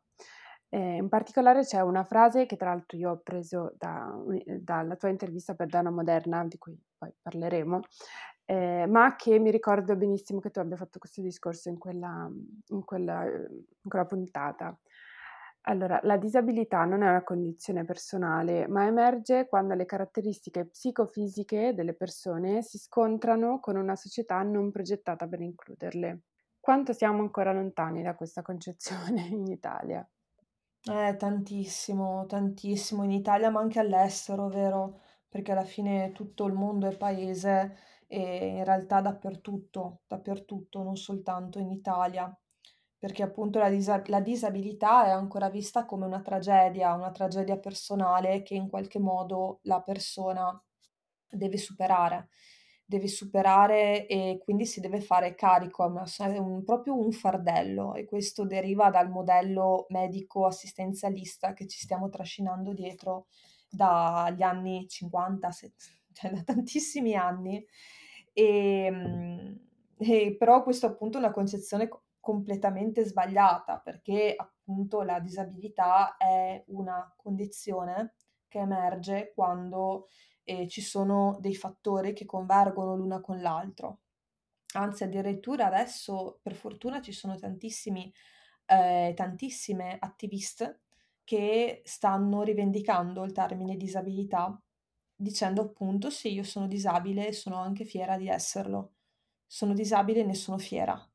[0.69, 4.09] Ehm, in particolare c'è una frase che tra l'altro io ho preso da
[4.45, 7.79] ehm, dalla tua intervista per Donna Moderna, di cui poi parleremo,
[8.45, 12.29] ehm, ma che mi ricordo benissimo che tu abbia fatto questo discorso in quella
[12.69, 14.77] in quella uhm, in quella puntata.
[15.69, 21.93] Allora, la disabilità non è una condizione personale, ma emerge quando le caratteristiche psicofisiche delle
[21.93, 26.21] persone si scontrano con una società non progettata per includerle.
[26.59, 30.07] Quanto siamo ancora lontani da questa concezione in Italia?
[30.89, 35.01] Eh, tantissimo, tantissimo in Italia, ma anche all'estero, vero?
[35.27, 37.75] Perché alla fine tutto il mondo è paese
[38.07, 42.33] e in realtà dappertutto, dappertutto, non soltanto in Italia.
[42.97, 48.41] Perché appunto la disa la disabilità è ancora vista come una tragedia, una tragedia personale
[48.41, 50.59] che in qualche modo la persona
[51.29, 52.29] deve superare.
[52.89, 57.93] Deve superare e quindi si deve fare carico, è una è un proprio un fardello
[57.95, 63.27] e questo deriva dal modello medico assistenzialista che ci stiamo trascinando dietro
[63.69, 65.73] dagli anni '50, se
[66.13, 67.61] cioè da tantissimi anni.
[68.31, 69.59] Ehm,
[69.97, 76.63] e però questo appunto è una concezione co completamente sbagliata, perché appunto la disabilità è
[76.67, 78.13] una condizione
[78.47, 80.07] che emerge quando
[80.43, 83.99] e ci sono dei fattori che convergono l'una con l'altro.
[84.75, 88.13] Anzi, addirittura adesso per fortuna ci sono tantissimi
[88.65, 90.81] ehm, tantissime attiviste
[91.23, 94.61] che stanno rivendicando il termine disabilità,
[95.15, 98.95] dicendo appunto: "Sì, io sono disabile e sono anche fiera di esserlo.
[99.47, 101.09] Sono disabile e ne sono fiera."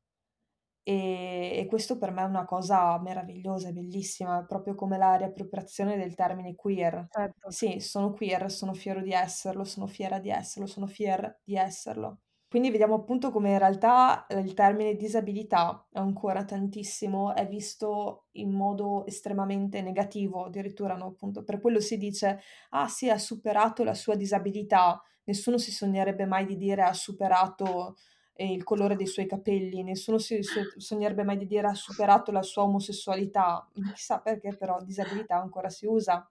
[0.87, 5.97] Ehm, e questo per me è una cosa meravigliosa, è bellissima, proprio come la riappropriazione
[5.97, 7.07] del termine queer.
[7.09, 7.51] Certo.
[7.51, 12.19] Sì, sono queer, sono fiero di esserlo, sono fiera di esserlo, sono fier di esserlo.
[12.49, 18.51] Quindi vediamo appunto come in realtà, ehm, il termine disabilità ancora tantissimo è visto in
[18.51, 23.93] modo estremamente negativo, addirittura, no, appunto per quello si dice: "Ah sì, ha superato la
[23.95, 27.95] sua disabilità." Nessuno si sognerebbe mai di dire: "Ha superato,
[28.35, 32.31] ehm, il colore dei suoi capelli." Nessuno si so sognerebbe mai di dire: "Ha superato
[32.31, 36.27] la sua omosessualità." Chissà perché però disabilità ancora si usa.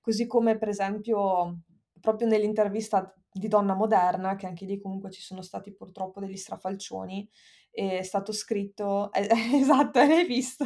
[0.00, 1.60] Così come per esempio
[2.00, 7.28] proprio nell'intervista di Donna Moderna, che anche lì comunque ci sono stati purtroppo degli strafalcioni,
[7.70, 10.64] è stato scritto e esatto, l'hai visto?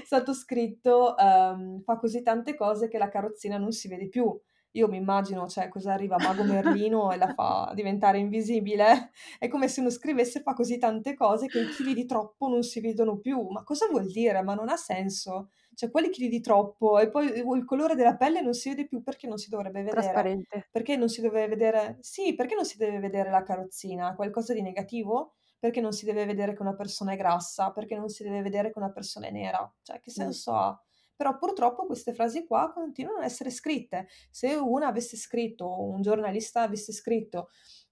[0.00, 4.38] È stato scritto, ehm: "Fa così tante cose che la carrozzina non si vede più."
[4.74, 9.10] Io mi immagino, cioè cosa arriva Mago Merlino e la fa diventare invisibile?
[9.36, 12.62] È come se uno scrivesse: "Fa così tante cose che i chili di troppo non
[12.62, 14.42] si vedono più." Ma cosa vuol dire?
[14.42, 15.50] Ma non ha senso.
[15.74, 17.00] Cioè quali chili di troppo?
[17.00, 20.28] E poi il colore della pelle non si vede più, perché non si dovrebbe vedere?
[20.28, 20.64] Trasparente.
[20.70, 24.14] Perché non si deve vedere sì, perché non si deve vedere la carrozzina?
[24.14, 25.34] Qualcosa di negativo?
[25.58, 27.72] Perché non si deve vedere che una persona è grassa?
[27.72, 29.68] Perché non si deve vedere che una persona è nera?
[29.82, 30.32] Cioè che Mh.
[30.32, 30.80] senso ha?
[31.20, 34.08] Però purtroppo queste frasi qua continuano a essere scritte.
[34.30, 37.48] Se una avesse scritto un giornalista avesse scritto,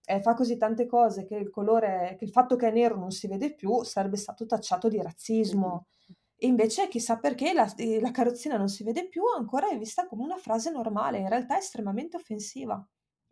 [0.06, 3.10] ehm: "Fa così tante cose che il colore che il fatto che è nero non
[3.10, 5.86] si vede più", sarebbe stato tacciato di razzismo.
[6.38, 9.76] E invece chissà perché la s ehm, "la carrozzina non si vede più" ancora è
[9.78, 12.82] vista come una frase normale, in realtà è estremamente offensiva.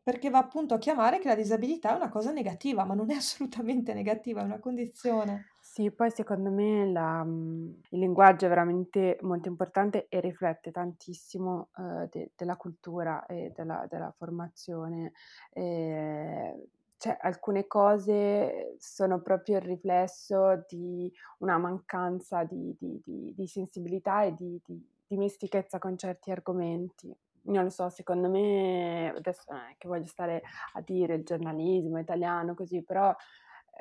[0.03, 3.15] Perché va appunto a chiamare che la disabilità è una cosa negativa, ma non è
[3.17, 5.47] assolutamente negativa, è una condizione.
[5.77, 11.69] Sì, poi secondo me la mhmm, il linguaggio è veramente molto importante e riflette tantissimo,
[11.77, 15.13] uhm, de della cultura e della della formazione.
[15.53, 16.65] Ehm,
[16.97, 24.23] cioè alcune cose sono proprio il riflesso di una mancanza di di di di sensibilità
[24.25, 27.15] e di di dimestichezza con certi argomenti.
[27.49, 31.99] Non lo so, secondo me adesso non è che voglio stare a dire il giornalismo
[32.01, 33.15] italiano così, però,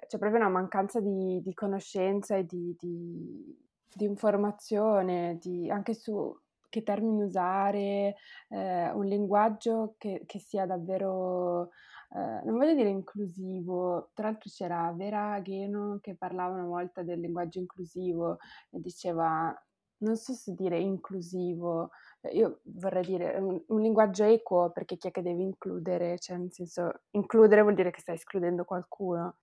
[0.07, 3.57] c'è proprio una mancanza di di conoscenza e di di
[3.95, 6.37] di informazione, anche su
[6.69, 8.15] che termini usare,
[8.49, 11.69] ehm, un linguaggio che che sia davvero,
[12.13, 17.19] ehm, non voglio dire inclusivo, tra l'altro c'era Vera Aghieno che parlava una volta del
[17.21, 18.37] linguaggio inclusivo
[18.71, 19.55] e diceva
[19.99, 25.07] non so se dire inclusivo, ehm, io vorrei dire un un linguaggio equo, perché chi
[25.07, 26.19] è che deve includere?
[26.19, 29.37] Cioè, nel senso, includere vuol dire che stai escludendo qualcuno.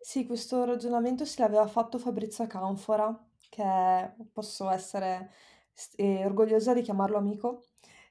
[0.00, 3.14] Sì, questo ragionamento se l'aveva fatto Fabrizio Canfora,
[3.50, 3.62] che
[4.32, 5.30] posso essere
[5.74, 7.64] s ehm, orgogliosa di chiamarlo amico,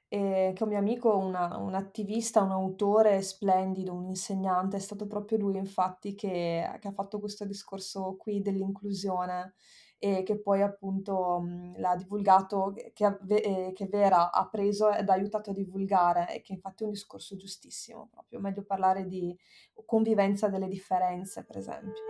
[0.08, 4.76] ehm, che è un mio amico, una un attivista, un autore splendido, un insegnante.
[4.76, 9.54] È stato proprio lui infatti che che ha fatto questo discorso qui dell'inclusione
[9.98, 14.48] e che poi appunto, mhmm, l'ha divulgato, che che a ve ehm, che Vera ha
[14.48, 18.40] preso ed ha aiutato a divulgare e che infatti è un discorso giustissimo proprio.
[18.40, 19.36] Meglio parlare di
[19.84, 22.02] convivenza delle differenze, per esempio.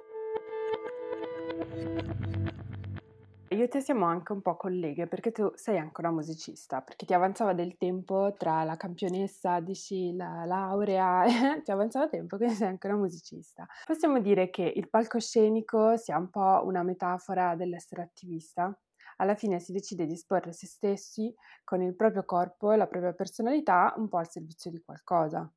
[3.50, 7.06] Io e te siamo anche un po' colleghe, perché tu sei anche una musicista, perché
[7.06, 11.22] ti avanzava del tempo tra la campionessa di sci, la laurea,
[11.62, 13.66] ti avanzava tempo che sei anche una musicista.
[13.84, 18.76] Possiamo dire che il palcoscenico sia un po' una metafora dell'essere attivista?
[19.18, 21.32] Alla fine si decide di esporre se stessi
[21.62, 25.48] con il proprio corpo e la propria personalità un po' al servizio di qualcosa.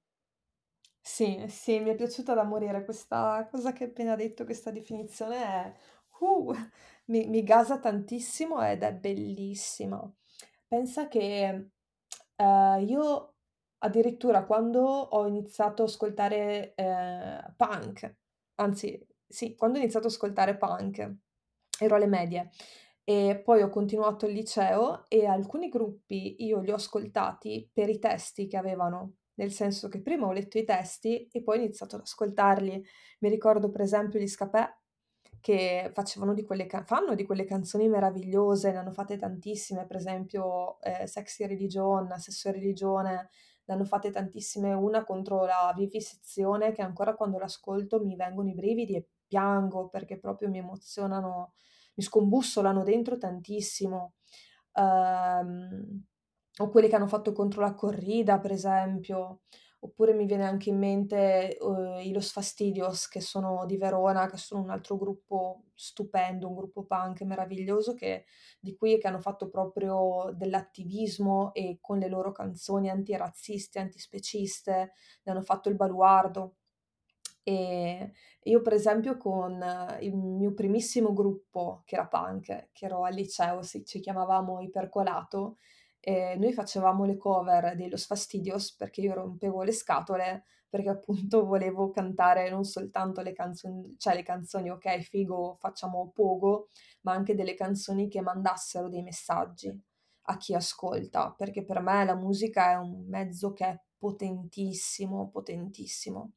[1.02, 5.36] Sì, sì, mi è piaciuta da morire questa cosa che hai appena detto, questa definizione
[5.44, 5.74] è
[6.20, 6.54] uh,
[7.10, 10.00] mi mi gasa tantissimo ed è bellissima.
[10.68, 11.70] Pensa che,
[12.36, 13.34] ehm, io
[13.80, 18.16] addirittura quando ho iniziato a ascoltare, ehm, punk,
[18.56, 21.16] anzi sì, quando ho iniziato ad ascoltare punk,
[21.80, 22.50] ero alle medie
[23.04, 28.00] e poi ho continuato il liceo e alcuni gruppi io li ho ascoltati per i
[28.00, 29.16] testi che avevano.
[29.40, 32.84] Nel senso che prima ho letto i testi e poi ho iniziato ad ascoltarli.
[33.20, 34.79] Mi ricordo per esempio gli Scapè
[35.42, 39.96] che facevano di quelle ca fanno di quelle canzoni meravigliose, ne hanno fatte tantissime, per
[39.98, 43.30] esempio, ehm, Sexy Religion, Sesso e religione,
[43.66, 48.54] ne hanno fatte tantissime, una contro la vivisezione che ancora quando l'ascolto mi vengono i
[48.54, 51.54] brividi e piango perché proprio mi emozionano,
[51.96, 54.14] mi scombussolano dentro tantissimo.
[54.74, 56.04] Uhm,
[56.62, 59.42] o quelli che hanno fatto contro la corrida, per esempio.
[59.82, 64.36] Oppure mi viene anche in mente, uhm, i Los Fastidios che sono di Verona, che
[64.36, 68.26] sono un altro gruppo stupendo, un gruppo punk meraviglioso che
[68.60, 74.92] di qui che hanno fatto proprio dell'attivismo e con le loro canzoni antirazziste, antispeciste,
[75.24, 76.56] ne hanno fatto il baluardo.
[77.44, 78.12] Ehm,
[78.44, 79.64] io per esempio con
[80.02, 85.58] il mio primissimo gruppo che era punk, che ero al liceo, si ci chiamavamo Ipercolato,
[86.00, 91.46] ehm, noi facevamo le cover dei Los Fastidios perché io rompevo le scatole, perché appunto
[91.46, 96.70] volevo cantare non soltanto le canzon cioè le canzoni okay, figo, facciamo pogo,
[97.02, 99.78] ma anche delle canzoni che mandassero dei messaggi
[100.24, 106.34] a chi ascolta, perché per me la musica è un mezzo che è potentissimo, potentissimo.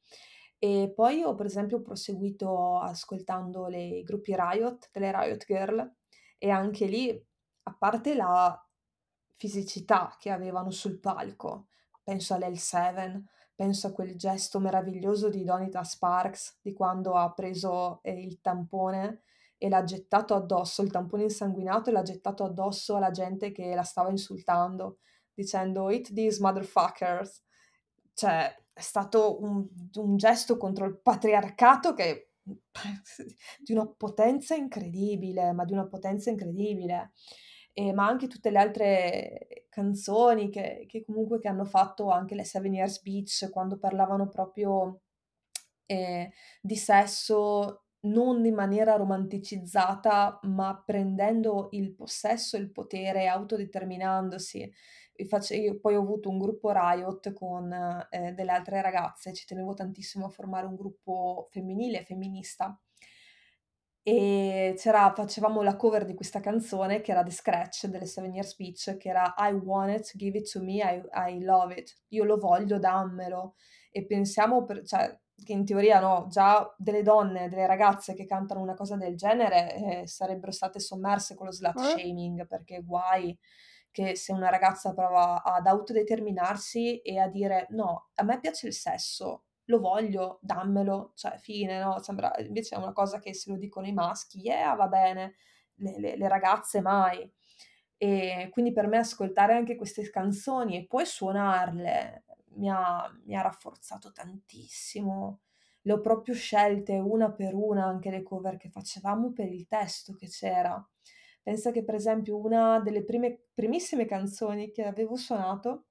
[0.59, 5.95] E poi ho per esempio proseguito ascoltando i gruppi Riot, delle Riot Girl,
[6.39, 7.27] e anche lì,
[7.65, 8.62] a parte la
[9.49, 11.67] fisicità che avevano sul palco,
[12.03, 13.25] penso all'L7,
[13.55, 19.23] penso a quel gesto meraviglioso di Donita Sparks, di quando ha preso, ehm, il tampone
[19.59, 23.83] e l'ha gettato addosso, il tampone insanguinato e l'ha gettato addosso alla gente che la
[23.85, 24.99] stava insultando,
[25.35, 27.43] dicendo: "Eat these motherfuckers".
[28.15, 29.67] Cioè, è stato un
[29.97, 32.33] un gesto contro il patriarcato che,
[33.59, 37.13] di una potenza incredibile, ma di una potenza incredibile.
[37.77, 42.45] Ehm, ma anche tutte le altre canzoni che che comunque che hanno fatto anche le
[42.45, 45.01] Seven Years Beach, quando parlavano proprio,
[45.87, 46.29] ehm,
[46.61, 54.73] di sesso non in maniera romanticizzata, ma prendendo il possesso il potere, autodeterminandosi.
[55.17, 57.73] Io poi ho avuto un gruppo Riot con,
[58.11, 62.79] ehm, delle altre ragazze, ci tenevo tantissimo a formare un gruppo femminile, femminista.
[64.07, 68.57] E c'era facevamo la cover di questa canzone che era The Scratch delle Seven Years
[68.57, 71.01] Beach, che era: "I want it, give it to me, I
[71.37, 71.95] I love it".
[72.09, 73.55] Io lo voglio, dammelo.
[73.93, 78.61] e pensiamo per cioè, che in teoria, no, già delle donne, delle ragazze che cantano
[78.61, 81.99] una cosa del genere, ehm, sarebbero state sommerse con lo slut Eh?
[81.99, 83.39] shaming, perché guai
[83.93, 88.73] che se una ragazza prova ad autodeterminarsi e a dire: "No, a me piace il
[88.73, 93.57] sesso, lo voglio, dammelo", cioè fine, no, sembra invece è una cosa che se lo
[93.59, 95.35] dicono i maschi: "Yeah, va bene",
[95.77, 97.31] le le le ragazze mai.
[97.97, 103.43] E quindi per me ascoltare anche queste canzoni e poi suonarle mi ha mi ha
[103.43, 105.41] rafforzato tantissimo.
[105.83, 110.15] Le ho proprio scelte una per una, anche le cover che facevamo per il testo
[110.15, 110.85] che c'era.
[111.43, 115.87] Pensa che per esempio una delle prime primissime canzoni che avevo suonato,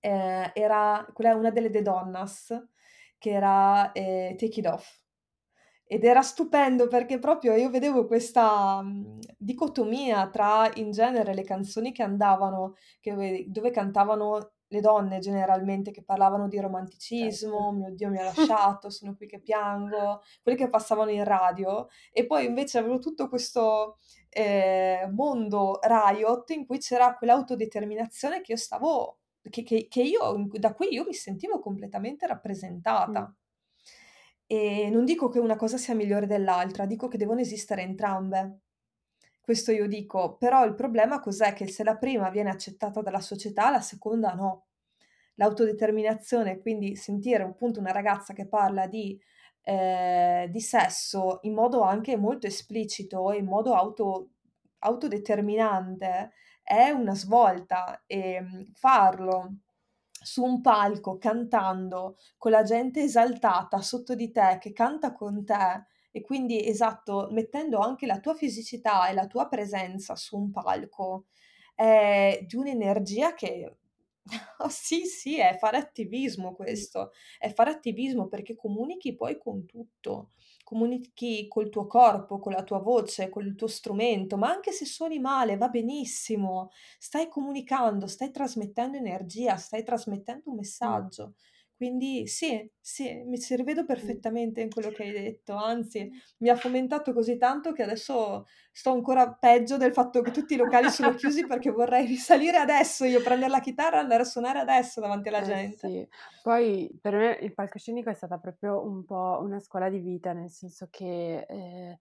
[0.00, 2.54] ehm, era quella una delle The Donnas,
[3.18, 4.98] che era, ehm, Take It Off.
[5.90, 11.92] Ed era stupendo perché proprio io vedevo questa, mhmm, dicotomia tra in genere le canzoni
[11.92, 16.60] che andavano che ve dove cantavano le donne generalmente, che parlavano di
[17.18, 17.40] Certo.
[17.40, 21.86] romanticismo, "Mio Dio mi ha lasciato, sono qui che piango", quelle che passavano in radio,
[22.12, 23.96] e poi invece avevo tutto questo,
[24.28, 30.74] ehm, mondo Riot in cui c'era quell'autodeterminazione che io stavo che che che io da
[30.74, 33.34] cui io mi sentivo completamente rappresentata.
[34.46, 38.60] E non dico che una cosa sia migliore dell'altra, dico che devono esistere entrambe.
[39.40, 41.52] Questo io dico, però il problema cos'è?
[41.52, 44.66] Che se la prima viene accettata dalla società, la seconda no.
[45.36, 49.18] L'autodeterminazione, quindi sentire appunto una ragazza che parla di
[49.62, 54.30] ehm, di sesso in modo anche molto esplicito, in modo auto
[54.80, 56.32] autodeterminante,
[56.68, 58.02] è una svolta.
[58.06, 59.54] Ehm, farlo
[60.10, 65.86] su un palco, cantando, con la gente esaltata sotto di te, che canta con te
[66.10, 71.26] e quindi esatto, mettendo anche la tua fisicità e la tua presenza su un palco,
[71.74, 73.76] è di un'energia che
[74.58, 80.32] oh sì, sì, è fare attivismo questo, è fare attivismo perché comunichi poi con tutto.
[80.68, 85.18] Comunichi col tuo corpo, con la tua voce, col tuo strumento, ma anche se suoni
[85.18, 86.70] male va benissimo.
[86.98, 91.36] Stai comunicando, stai trasmettendo energia, stai trasmettendo un messaggio.
[91.78, 96.56] Quindi sì, sì, mi ci rivedo perfettamente in quello che hai detto, anzi mi ha
[96.56, 101.14] fomentato così tanto che adesso sto ancora peggio del fatto che tutti i locali sono
[101.14, 105.28] chiusi perché vorrei risalire adesso io, prender la chitarra e andare a suonare adesso davanti
[105.28, 105.92] alla Eh gente.
[105.92, 106.06] sì.
[106.40, 110.50] Poi per me il palcoscenico è stata proprio un po' una scuola di vita, nel
[110.50, 111.96] senso che, ehm,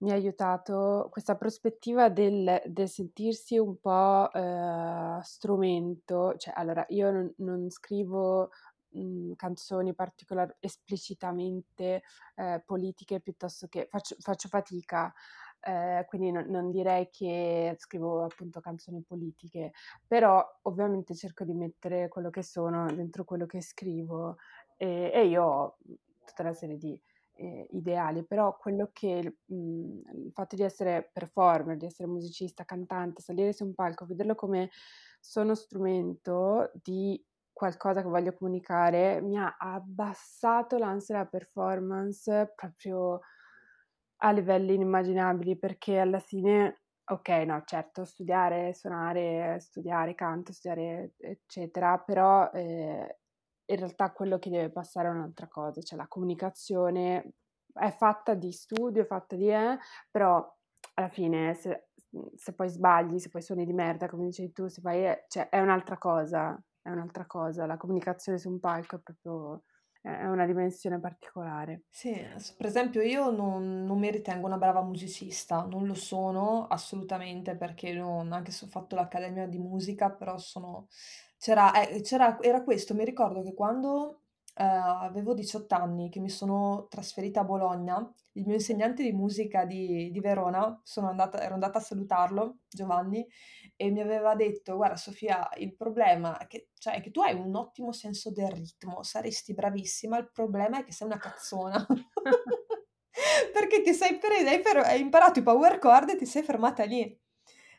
[0.00, 7.10] mi ha aiutato questa prospettiva del del sentirsi un po', ehm, strumento, cioè allora io
[7.12, 8.50] non non scrivo,
[8.92, 12.02] mhmm, canzoni particolar esplicitamente,
[12.36, 15.12] ehm, politiche piuttosto che faccio faccio fatica,
[15.60, 19.72] ehm, quindi non non direi che scrivo appunto canzoni politiche,
[20.06, 24.36] però ovviamente cerco di mettere quello che sono dentro quello che scrivo,
[24.76, 27.00] e e io ho, mhmm, tutta una serie di,
[27.34, 33.22] ehm, ideali, però quello che mhmm, il fatto di essere performer, di essere musicista, cantante,
[33.22, 34.70] salire su un palco, vederlo come
[35.20, 37.22] sono strumento di
[37.52, 43.20] qualcosa che voglio comunicare, mi ha abbassato l'ansia da performance proprio
[44.18, 51.98] a livelli inimmaginabili, perché alla fine okay, no, certo, studiare, suonare, studiare canto, studiare eccetera,
[51.98, 53.06] però, ehm,
[53.66, 57.34] in realtà quello che deve passare è un'altra cosa, cioè la comunicazione
[57.72, 59.78] è fatta di studio, è fatta di eh,
[60.10, 60.46] però
[60.94, 61.88] alla fine se
[62.36, 65.48] se poi sbagli, se poi suoni di merda come dicevi tu, se poi è cioè
[65.48, 67.66] è un'altra cosa, è un'altra cosa.
[67.66, 69.62] La comunicazione su un palco è proprio
[70.00, 71.84] è una dimensione particolare.
[71.88, 72.10] Sì,
[72.56, 77.92] per esempio io non non mi ritengo una brava musicista, non lo sono assolutamente perché
[77.92, 80.88] non anche se ho fatto l'accademia di musica, però sono
[81.38, 84.21] c'era eh, c'era era questo, mi ricordo che quando,
[84.54, 84.66] ehm,
[85.02, 87.96] avevo 18 anni, che mi sono trasferita a Bologna,
[88.34, 93.26] il mio insegnante di musica di di Verona, sono andata ero andata a salutarlo, Giovanni,
[93.76, 97.54] e mi aveva detto: "Guarda Sofia, il problema è che cioè, che tu hai un
[97.54, 101.84] ottimo senso del ritmo, saresti bravissima, il problema è che sei una cazzona."
[103.52, 106.84] Perché ti sei pre hai fer hai imparato i power chord e ti sei fermata
[106.84, 107.18] lì.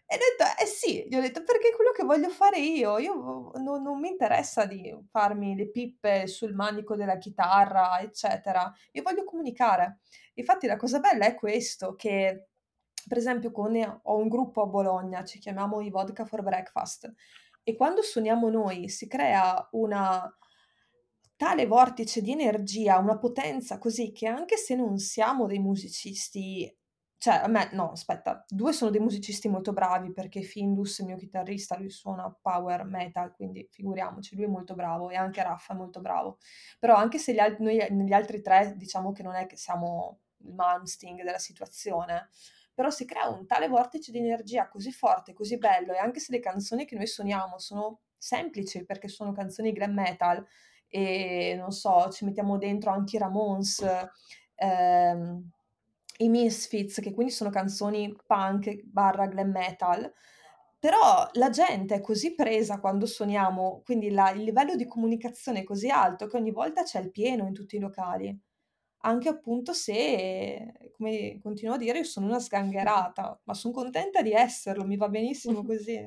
[0.09, 2.97] E ho detto: "Eh sì", gli ho detto, "perché è quello che voglio fare io.
[2.99, 3.13] Io
[3.55, 8.71] non non mi interessa di farmi le pippe sul manico della chitarra, eccetera.
[8.91, 9.99] Io voglio comunicare."
[10.35, 12.47] Infatti la cosa bella è questo, che
[13.07, 17.11] per esempio con ho un gruppo a Bologna, ci chiamiamo i Vodka for Breakfast,
[17.63, 20.33] e quando suoniamo noi si crea una
[21.39, 26.73] tale vortice di energia, una potenza così che anche se non siamo dei musicisti
[27.23, 31.15] cioè a me no, aspetta, 2 sono dei musicisti molto bravi perché Findus, il mio
[31.15, 35.77] chitarrista, lui suona power metal, quindi figuriamoci, lui è molto bravo e anche Raffa è
[35.77, 36.39] molto bravo.
[36.79, 40.53] Però anche se al noi negli altri 3 diciamo che non è che siamo il
[40.53, 42.27] Malmsteen della situazione,
[42.73, 46.33] però si crea un tale vortice di energia così forte, così bello e anche se
[46.33, 50.45] le canzoni che noi suoniamo sono semplici perché sono canzoni glam metal
[50.89, 53.81] e non so, ci mettiamo dentro anche i Ramones,
[54.55, 55.51] ehm
[56.19, 60.11] i Misfits, che quindi sono canzoni punk barra glam metal,
[60.79, 65.63] però la gente è così presa quando suoniamo, quindi la il livello di comunicazione è
[65.63, 68.37] così alto che ogni volta c'è il pieno in tutti i locali.
[69.05, 74.31] Anche appunto se, come continuo a dire, io sono una sgangherata, ma son contenta di
[74.31, 75.99] esserlo, mi va benissimo così.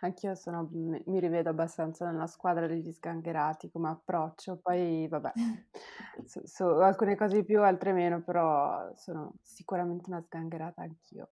[0.00, 5.32] Anch'io sono mi mi rivedo abbastanza nella squadra degli sgangherati come approccio, poi vabbè,
[6.24, 11.30] su su alcune cose di più, altre meno, però sono sicuramente una sgangherata anch'io.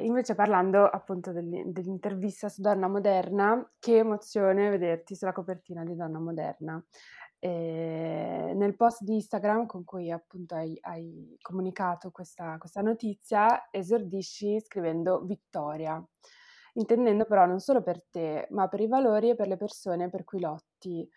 [0.00, 6.20] Invece parlando appunto dell'i dell'intervista su Donna Moderna, che emozione vederti sulla copertina di Donna
[6.20, 6.80] Moderna.
[7.40, 14.60] Ehm, nel post di Instagram con cui appunto hai hai comunicato questa questa notizia, esordisci
[14.60, 16.00] scrivendo "vittoria",
[16.74, 20.22] intendendo però non solo per te, ma per i valori e per le persone per
[20.24, 21.08] cui lotti.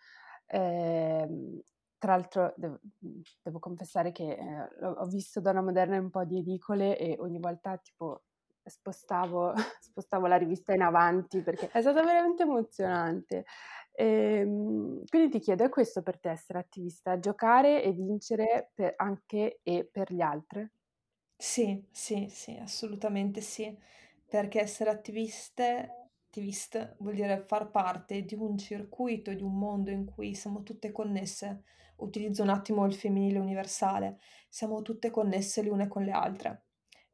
[0.47, 1.59] Ehm,
[1.99, 4.37] tra l'altro dev mhmm, devo confessare che,
[4.81, 8.23] ho ho visto Donna Moderna in un po' di edicole e ogni volta tipo
[8.69, 13.45] spostavo spostavo la rivista in avanti perché è stato veramente emozionante.
[13.93, 17.19] Ehm, quindi ti chiedo, è questo per te essere attivista?
[17.19, 20.71] Giocare e vincere per anche e per gli altre?
[21.35, 23.75] Sì, sì, sì, assolutamente sì,
[24.27, 25.95] perché essere attiviste
[26.31, 30.91] attivist vuol dire far parte di un circuito, di un mondo in cui siamo tutte
[30.93, 31.63] connesse.
[31.97, 36.65] Utilizzo un attimo il femminile universale, siamo tutte connesse le une con le altre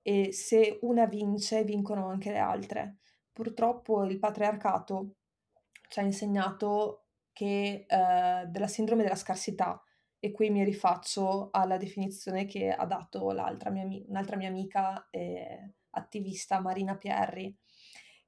[0.08, 2.97] e se una vince, vincono anche le altre.
[3.34, 5.16] Purtroppo il patriarcato
[5.89, 9.82] ci ha insegnato che, ehm, della sindrome della scarsità,
[10.20, 15.74] e qui mi rifaccio alla definizione che ha dato l'altra mia un'altra mia amica, ehm,
[15.91, 17.53] attivista, Marina Pierri.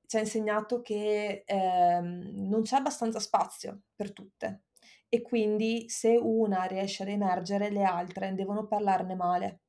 [0.06, 4.64] Ci ha insegnato che, ehm, non c'è abbastanza spazio per tutte
[5.08, 9.60] e quindi se una riesce ad emergere, le altre devono parlarne male.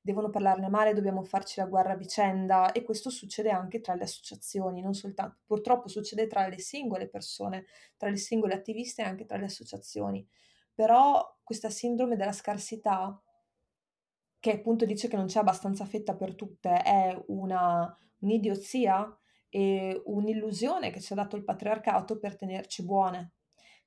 [0.00, 4.04] Devono parlarne male, dobbiamo farci la guerra a vicenda e questo succede anche tra le
[4.04, 9.26] associazioni, non soltan purtroppo succede tra le singole persone, tra le singole attiviste e anche
[9.26, 10.26] tra le associazioni.
[10.74, 13.20] Però questa sindrome della scarsità
[14.38, 19.14] che appunto dice che non c'è abbastanza fetta per tutte, è una un'idiozia
[19.48, 23.32] e un'illusione che ci ha dato il patriarcato per tenerci buone.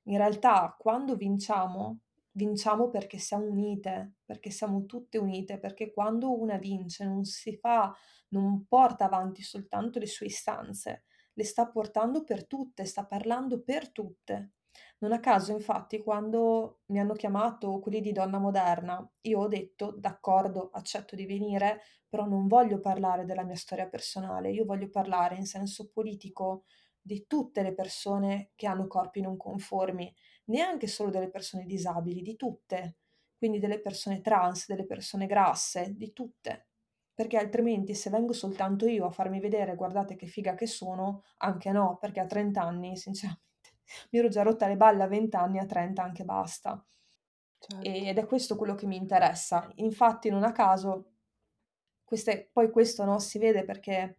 [0.04, 2.00] In realtà quando vinciamo,
[2.34, 7.94] vinciamo perché siamo unite, perché siamo tutte unite, perché quando una vince non si fa
[8.28, 11.04] non porta avanti soltanto le sue istanze,
[11.34, 14.52] le sta portando per tutte, sta parlando per tutte.
[14.98, 19.94] Non a caso infatti quando mi hanno chiamato quelli di Donna Moderna, io ho detto:
[19.96, 25.36] "D'accordo, accetto di venire, però non voglio parlare della mia storia personale, io voglio parlare
[25.36, 26.64] in senso politico
[27.00, 30.12] di tutte le persone che hanno corpi non conformi,
[30.46, 32.96] neanche solo delle persone disabili, di tutte.
[33.36, 36.68] Quindi delle persone trans, delle persone grasse, di tutte.
[37.14, 41.70] Perché altrimenti se vengo soltanto io a farmi vedere: "Guardate che figa che sono", anche
[41.72, 43.42] no, perché a 30 anni sinceramente
[44.10, 46.84] mi ero già rotta le balle a 20 anni, a 30 anche basta.
[47.60, 48.06] Certo.
[48.08, 49.70] Ed è questo quello che mi interessa.
[49.76, 51.12] Infatti non a caso
[52.04, 54.18] queste poi questo, no, si vede perché,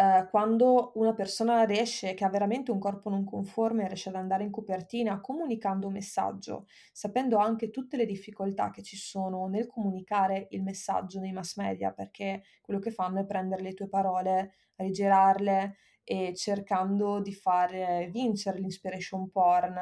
[0.00, 4.44] ehm, quando una persona riesce che ha veramente un corpo non conforme, riesce ad andare
[4.44, 10.46] in copertina comunicando un messaggio, sapendo anche tutte le difficoltà che ci sono nel comunicare
[10.50, 15.76] il messaggio nei mass media, perché quello che fanno è prendere le tue parole, rigirarle
[16.02, 19.78] e cercando di far vincere l'inspiration porn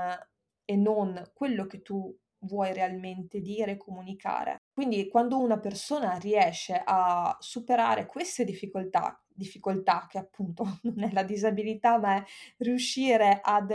[0.65, 4.59] e non quello che tu vuoi realmente dire e comunicare.
[4.73, 11.23] Quindi quando una persona riesce a superare queste difficoltà difficoltà che appunto non è la
[11.23, 12.25] disabilità, ma è
[12.59, 13.73] riuscire ad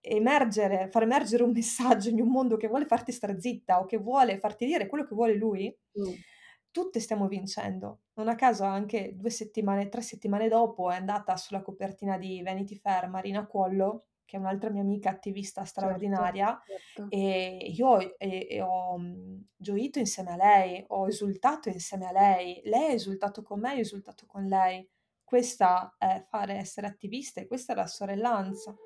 [0.00, 3.96] emergere far emergere un messaggio in un mondo che vuole farti stare zitta o che
[3.98, 6.14] vuole farti dire quello che vuole lui, Mh.
[6.70, 8.02] tutte stiamo vincendo.
[8.14, 12.76] Non a caso anche 2 settimane 3 settimane dopo è andata sulla copertina di Vanity
[12.76, 17.06] Fair Marina Cuollo, che è un'altra mia amica attivista Certo, straordinaria, certo.
[17.08, 22.60] e io e e ho, mhmm, gioito insieme a lei, ho esultato insieme a lei.
[22.64, 24.86] Lei ha esultato con me, io ho esultato con lei.
[25.24, 28.76] Questa è fare essere attiviste, questa è la sorellanza.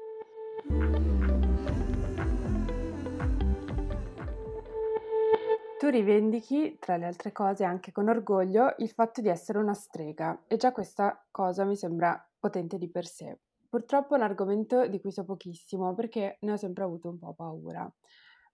[5.78, 10.44] Tu rivendichi, tra le altre cose, anche con orgoglio, il fatto di essere una strega
[10.46, 13.38] e già questa cosa mi sembra potente di per sé.
[13.72, 17.32] Purtroppo è un argomento di cui so pochissimo perché ne ho sempre avuto un po'
[17.32, 17.90] paura.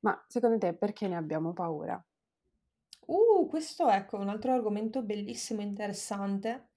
[0.02, 2.00] Ma secondo te perché ne abbiamo paura?
[3.06, 6.68] Uh, questo ecco, è un altro argomento bellissimo interessante.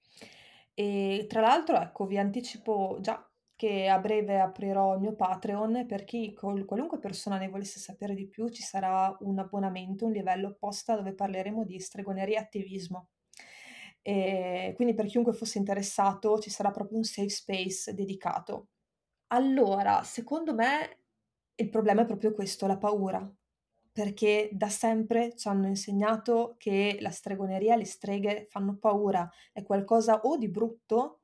[0.74, 3.24] E tra l'altro, ecco, vi anticipo già
[3.54, 8.12] che a breve aprirò il mio Patreon per chi col qualunque persona ne volesse sapere
[8.12, 13.06] di più, ci sarà un abbonamento, un livello apposta dove parleremo di stregoneria e attivismo.
[14.02, 18.68] Ehm, quindi per chiunque fosse interessato ci sarà proprio un safe space dedicato.
[19.28, 20.98] Allora, secondo me
[21.56, 23.30] il problema è proprio questo, la paura,
[23.92, 30.36] perché da sempre c'hanno insegnato che la stregoneria, le streghe fanno paura, è qualcosa o
[30.36, 31.20] di brutto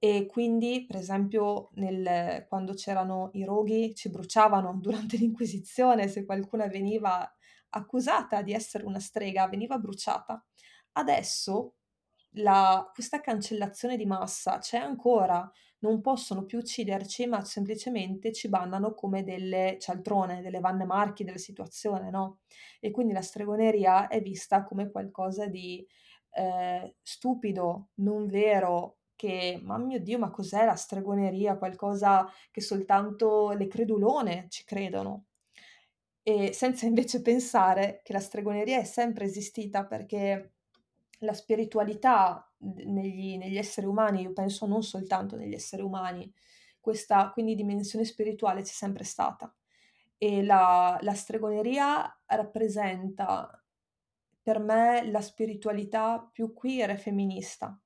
[0.00, 6.66] e quindi, per esempio, nel quando c'erano i roghi ci bruciavano durante l'Inquisizione, se qualcuna
[6.68, 7.30] veniva
[7.70, 10.44] accusata di essere una strega veniva bruciata.
[10.92, 11.74] Adesso
[12.38, 18.94] la questa cancellazione di massa c'è ancora, non possono più ucciderci, ma semplicemente ci bannano
[18.94, 22.40] come delle cialtrone, delle Vanne Marchi della situazione, no,
[22.80, 25.86] e quindi la stregoneria è vista come qualcosa di,
[26.32, 31.56] ehm, stupido, non vero, che: "Ma mio Dio, ma cos'è la stregoneria?
[31.58, 35.26] Qualcosa che soltanto le credulone ci credono."
[36.22, 40.52] E senza invece pensare che la stregoneria è sempre esistita perché
[41.18, 46.32] la spiritualità negli negli esseri umani, io penso non soltanto negli esseri umani,
[46.80, 49.52] questa quindi dimensione spirituale c'è sempre stata.
[50.16, 53.62] E la la stregoneria rappresenta
[54.42, 57.78] per me la spiritualità più queer e femminista,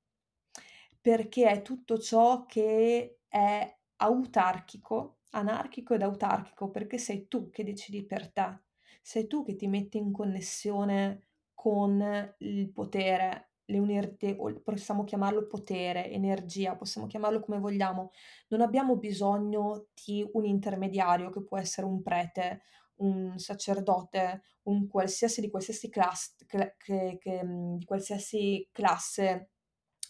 [1.01, 8.05] perché è tutto ciò che è autarchico, anarchico ed autarchico, perché sei tu che decidi
[8.05, 8.59] per te,
[9.01, 11.23] sei tu che ti metti in connessione
[11.53, 18.11] con il potere, le unirte possiamo chiamarlo potere, energia, possiamo chiamarlo come vogliamo.
[18.49, 22.61] Non abbiamo bisogno di un intermediario che può essere un prete,
[22.95, 29.51] un sacerdote, un qualsiasi di qualsiasi class cl che che mhmm, di qualsiasi classe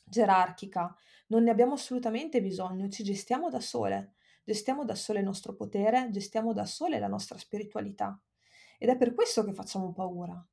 [0.06, 0.94] gerarchica.
[1.28, 4.16] Non ne abbiamo assolutamente bisogno, ci gestiamo da sole.
[4.44, 8.20] Gestiamo da sole il nostro potere, gestiamo da sole la nostra spiritualità.
[8.78, 10.46] Ed è per questo che facciamo paura.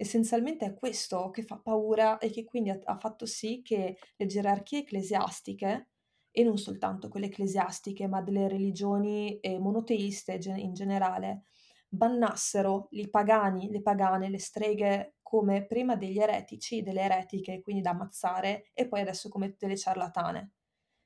[0.00, 4.80] Essenzialmente è questo che fa paura e che quindi ha fatto sì che le gerarchie
[4.80, 5.88] ecclesiastiche,
[6.30, 11.42] e non soltanto quelle ecclesiastiche, ma delle religioni, ehm, monoteiste in generale,
[11.88, 17.90] bannassero i pagani, le pagane, le streghe come prima degli eretici, delle eretiche, quindi da
[17.90, 20.52] ammazzare, e poi adesso come delle ciarlatane,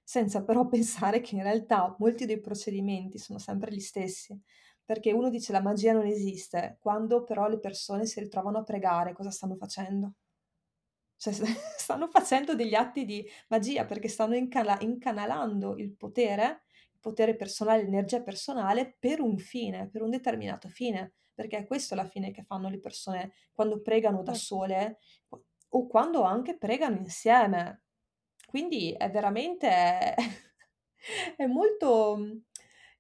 [0.03, 4.39] senza però pensare che in realtà molti dei procedimenti sono sempre gli stessi.
[4.85, 9.13] Perché uno dice: "La magia non esiste", quando però le persone si ritrovano a pregare,
[9.13, 10.15] cosa stanno facendo?
[11.17, 11.33] Cioè
[11.79, 16.63] stanno facendo degli atti di magia, perché stanno incala incanalando il potere,
[16.93, 21.95] il potere personale, l'energia personale per un fine, per un determinato fine, perché è questo
[21.95, 24.45] alla fine che fanno le persone quando pregano da Certo.
[24.45, 24.99] sole
[25.75, 27.83] o quando anche pregano insieme.
[28.47, 30.15] Quindi è veramente
[31.37, 32.19] è molto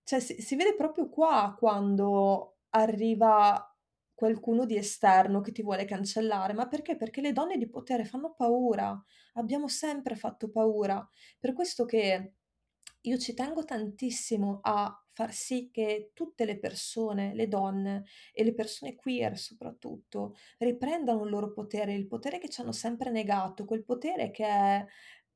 [0.05, 3.66] cioè si si vede proprio qua quando arriva
[4.14, 6.96] qualcuno di esterno che ti vuole cancellare, ma perché?
[6.96, 9.00] Perché le donne di potere fanno paura,
[9.34, 11.07] abbiamo sempre fatto paura.
[11.40, 12.34] Per questo che
[13.05, 18.55] io ci tengo tantissimo a far sì che tutte le persone, le donne e le
[18.55, 23.84] persone queer soprattutto, riprendano il loro potere, il potere che ci hanno sempre negato, quel
[23.84, 24.86] potere che è,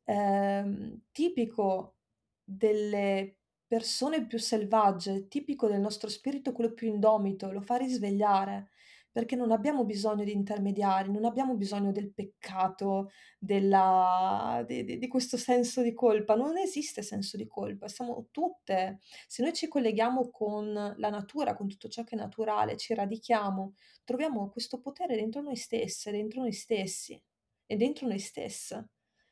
[0.05, 1.97] ehm, tipico
[2.45, 8.71] delle persone più selvagge, tipico del nostro spirito, quello più indomito, lo fa risvegliare,
[9.17, 15.09] perché non abbiamo bisogno di intermediari, non abbiamo bisogno del peccato, della di di di
[15.09, 16.35] questo senso di colpa.
[16.35, 21.67] Non esiste senso di colpa, siamo tutte se noi ci colleghiamo con la natura, con
[21.67, 26.53] tutto ciò che è naturale, ci radichiamo, troviamo questo potere dentro noi stesse, dentro noi
[26.53, 27.19] stessi
[27.64, 28.91] e dentro noi stesse,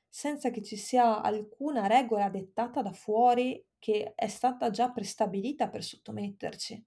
[0.09, 5.85] senza che ci sia alcuna regola dettata da fuori che è stata già prestabilita per
[5.85, 6.83] sottometterci.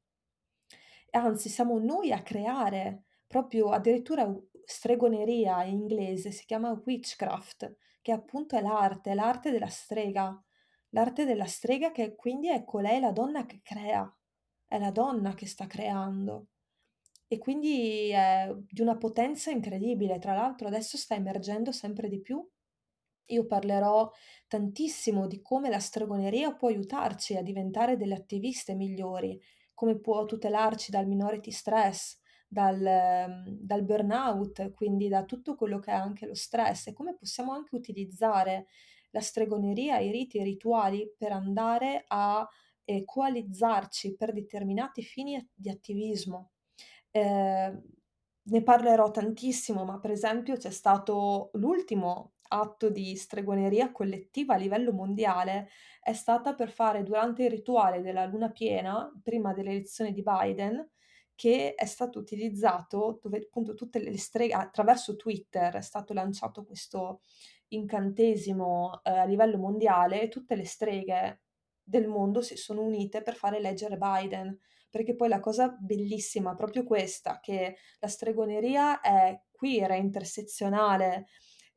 [1.12, 4.28] Anzi, siamo noi a creare proprio addirittura
[4.66, 10.44] stregoneria in inglese si chiama witchcraft, che appunto è l'arte, l'arte della strega.
[10.90, 14.12] L'arte della strega che quindi è colei la donna che crea,
[14.66, 16.48] è la donna che sta creando.
[17.28, 20.18] E quindi è di una potenza incredibile.
[20.18, 22.44] Tra l'altro adesso sta emergendo sempre di più.
[23.28, 24.10] Io parlerò
[24.48, 29.40] tantissimo di come la stregoneria può aiutarci a diventare delle attiviste migliori,
[29.74, 35.92] come può tutelarci dal minority stress, dal mhmm, dal burnout, quindi da tutto quello che
[35.92, 38.68] è anche lo stress e come possiamo anche utilizzare
[39.12, 42.48] la stregoneria, i riti e i rituali per andare a,
[42.86, 46.52] ehm, coalizzarci per determinati fini di attivismo.
[47.12, 47.82] Ehm,
[48.50, 54.92] ne parlerò tantissimo, ma per esempio c'è stato l'ultimo atto di stregoneria collettiva a livello
[54.94, 55.70] mondiale,
[56.02, 60.90] è stata per fare durante il rituale della luna piena, prima delle elezioni di Biden,
[61.36, 67.22] che è stato utilizzato dove appunto tutte le streghe attraverso Twitter è stato lanciato questo
[67.70, 71.42] incantesimo, ehm, a livello mondiale e tutte le streghe
[71.84, 74.58] del mondo si sono unite per fare eleggere Biden.
[74.90, 81.28] Perché poi la cosa bellissima è proprio questa, che la stregoneria è queer, è intersezionale,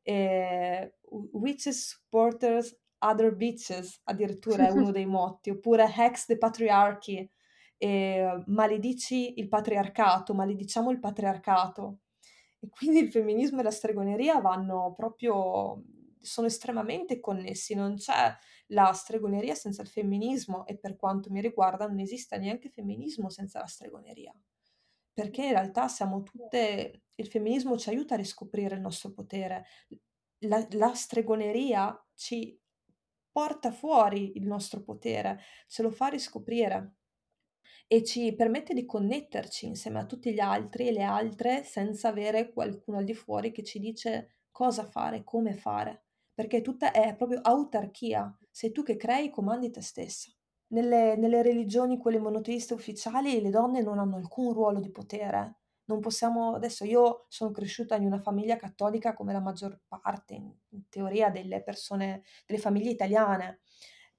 [0.03, 7.29] w witches supporters other bitches addirittura è uno dei motti, oppure hex the patriarchy,
[7.77, 11.99] ehm, maledici il patriarcato, malediciamo il patriarcato.
[12.59, 15.83] E quindi il femminismo e la stregoneria vanno proprio
[16.21, 18.31] sono estremamente connessi, non c'è
[18.67, 23.59] la stregoneria senza il femminismo e per quanto mi riguarda non esiste neanche femminismo senza
[23.59, 24.31] la stregoneria.
[25.13, 29.65] Perché in realtà siamo tutte il femminismo ci aiuta a riscoprire il nostro potere.
[30.45, 32.59] La la stregoneria ci
[33.31, 36.95] porta fuori il nostro potere, ce lo fa riscoprire
[37.87, 42.51] e ci permette di connetterci insieme a tutti gli altri e le altre senza avere
[42.51, 47.39] qualcuno al di fuori che ci dice cosa fare, come fare, perché tutta è proprio
[47.41, 48.33] autarchia.
[48.49, 50.31] Sei tu che crei, comandi te stessa.
[50.73, 55.57] Nelle nelle religioni, quelle monoteiste ufficiali, le donne non hanno alcun ruolo di potere.
[55.85, 60.49] Non possiamo adesso io sono cresciuta in una famiglia cattolica come la maggior parte, in
[60.69, 63.59] in teoria, delle persone delle famiglie italiane,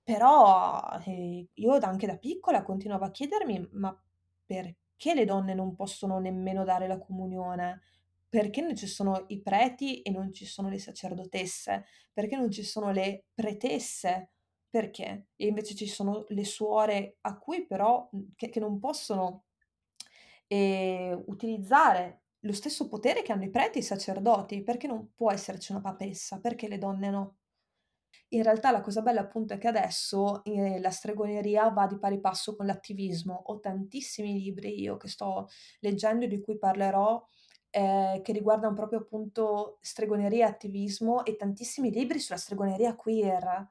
[0.02, 3.98] però, ehm, io anche da piccola continuavo a chiedermi: "Ma
[4.44, 7.80] perché le donne non possono nemmeno dare la comunione?
[8.28, 11.84] Perché non ci sono i preti e non ci sono le sacerdotesse?
[12.12, 14.28] Perché non ci sono le pretesse?
[14.74, 15.26] Perché?
[15.36, 19.44] E invece ci sono le suore a cui però mhmm, che che non possono,
[20.48, 24.62] ehm, utilizzare lo stesso potere che hanno i preti e i sacerdoti.
[24.62, 26.40] Perché non può esserci una papessa?
[26.40, 27.36] Perché le donne no?
[28.30, 32.20] In realtà la cosa bella appunto è che adesso, ehm, la stregoneria va di pari
[32.20, 33.34] passo con l'attivismo.
[33.46, 35.48] Ho tantissimi libri io che sto
[35.80, 37.22] leggendo e di cui parlerò,
[37.70, 43.68] ehm, che riguardano proprio appunto stregoneria e attivismo e tantissimi libri sulla stregoneria queer,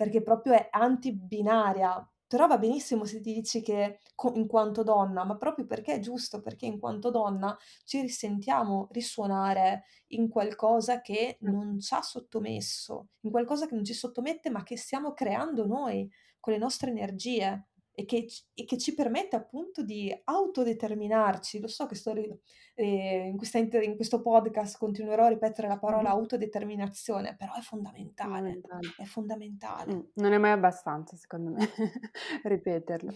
[0.00, 2.02] perché proprio è antibinaria.
[2.26, 5.98] Però va benissimo se ti dici che co in quanto donna, ma proprio perché è
[5.98, 13.30] giusto, perché in quanto donna ci risentiamo risuonare in qualcosa che non c'ha sottomesso, in
[13.30, 17.68] qualcosa che non ci sottomette, ma che stiamo creando noi con le nostre energie
[18.00, 21.60] e che e che ci permette appunto di autodeterminarci.
[21.60, 25.78] Lo so che sto ehm, in questa inter in questo podcast continuerò a ripetere la
[25.78, 26.18] parola Mh-mh.
[26.18, 28.94] autodeterminazione, però è fondamentale, Fondamentale.
[28.96, 30.10] è fondamentale.
[30.14, 31.58] non è mai abbastanza secondo me
[32.44, 33.12] ripeterlo.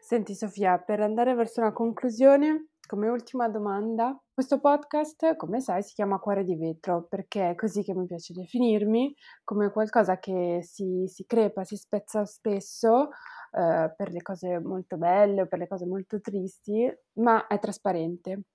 [0.00, 5.94] Senti Sofia, per andare verso una conclusione, come ultima domanda, questo podcast, come sai, si
[5.94, 9.14] chiama Cuore di vetro, perché è così che mi piace definirmi,
[9.44, 13.10] come qualcosa che si si crepa, si spezza spesso,
[13.52, 18.46] ehm, per le cose molto belle o per le cose molto tristi, ma è trasparente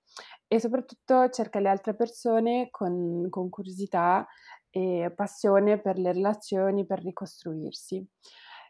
[0.46, 4.26] e soprattutto cerca le altre persone con con curiosità
[4.68, 8.06] e passione per le relazioni, per ricostruirsi.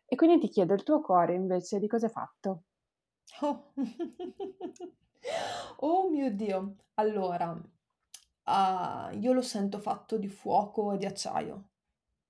[0.06, 2.62] E quindi ti chiedo, il tuo cuore invece di cosa è fatto?
[3.40, 3.72] Oh.
[5.78, 6.76] Oh mio Dio!
[6.94, 7.60] Allora,
[8.44, 11.70] ah, io lo sento fatto di fuoco e di acciaio,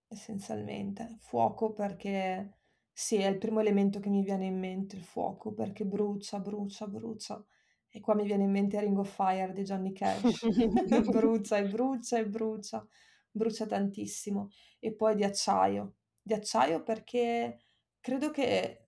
[0.08, 1.16] essenzialmente.
[1.20, 2.56] Fuoco perché
[2.92, 6.86] sì, è il primo elemento che mi viene in mente, il fuoco, perché brucia, brucia,
[6.86, 7.44] brucia.
[7.88, 10.46] E qua mi viene in mente Ring of Fire di Johnny Cash.
[11.10, 12.86] Brucia e brucia e brucia,
[13.30, 14.48] brucia tantissimo.
[14.78, 15.94] E poi di acciaio.
[16.22, 17.66] Di acciaio perché
[18.00, 18.85] credo che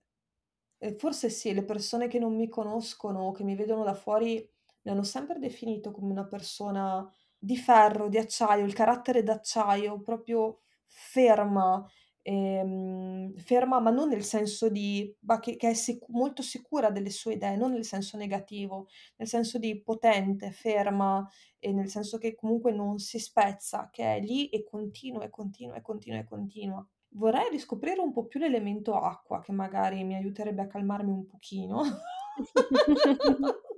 [0.97, 4.35] Forse sì, le persone che non mi conoscono o che mi vedono da fuori
[4.83, 7.05] mi hanno sempre definito come una persona
[7.37, 11.85] di ferro, di acciaio, il carattere d'acciaio, proprio ferma,
[12.21, 17.09] ehm, ferma ma non nel senso di ma che che è sic molto sicura delle
[17.09, 21.27] sue idee, non nel senso negativo, nel senso di potente, ferma
[21.59, 25.75] e nel senso che comunque non si spezza, che è lì e continua, e continua,
[25.75, 26.87] e continua, e continua.
[27.13, 31.81] Vorrei riscoprire un po' più l'elemento acqua, che magari mi aiuterebbe a calmarmi un pochino.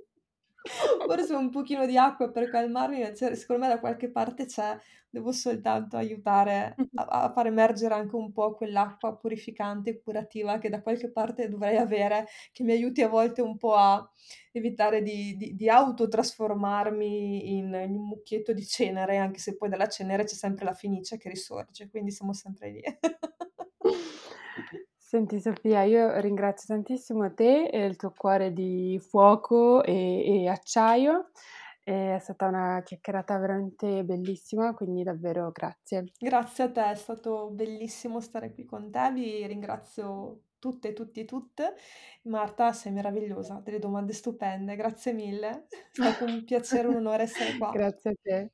[1.04, 4.78] Forse un pochino di acqua per calmarmi, ma c'è secondo me da qualche parte c'è,
[5.10, 10.68] devo soltanto aiutare a a far emergere anche un po' quell'acqua purificante e curativa che
[10.68, 14.08] da qualche parte dovrei avere, che mi aiuti a volte un po' a
[14.52, 19.88] evitare di di di autotrasformarmi in in un mucchietto di cenere, anche se poi dalla
[19.88, 22.82] cenere c'è sempre la fenice che risorge, quindi siamo sempre lì.
[25.12, 31.32] Senti Sofia, io ringrazio tantissimo te e il tuo cuore di fuoco e e acciaio.
[31.84, 36.12] È stata una chiacchierata veramente bellissima, quindi davvero grazie.
[36.18, 39.10] Grazie a te, è stato bellissimo stare qui con te.
[39.12, 41.74] Vi ringrazio tutte, tutti e tutte.
[42.22, 45.66] Marta, sei meravigliosa, delle domande stupende, grazie mille.
[45.68, 47.68] È stato un piacere, un onore essere qua.
[47.76, 48.50] Grazie a te.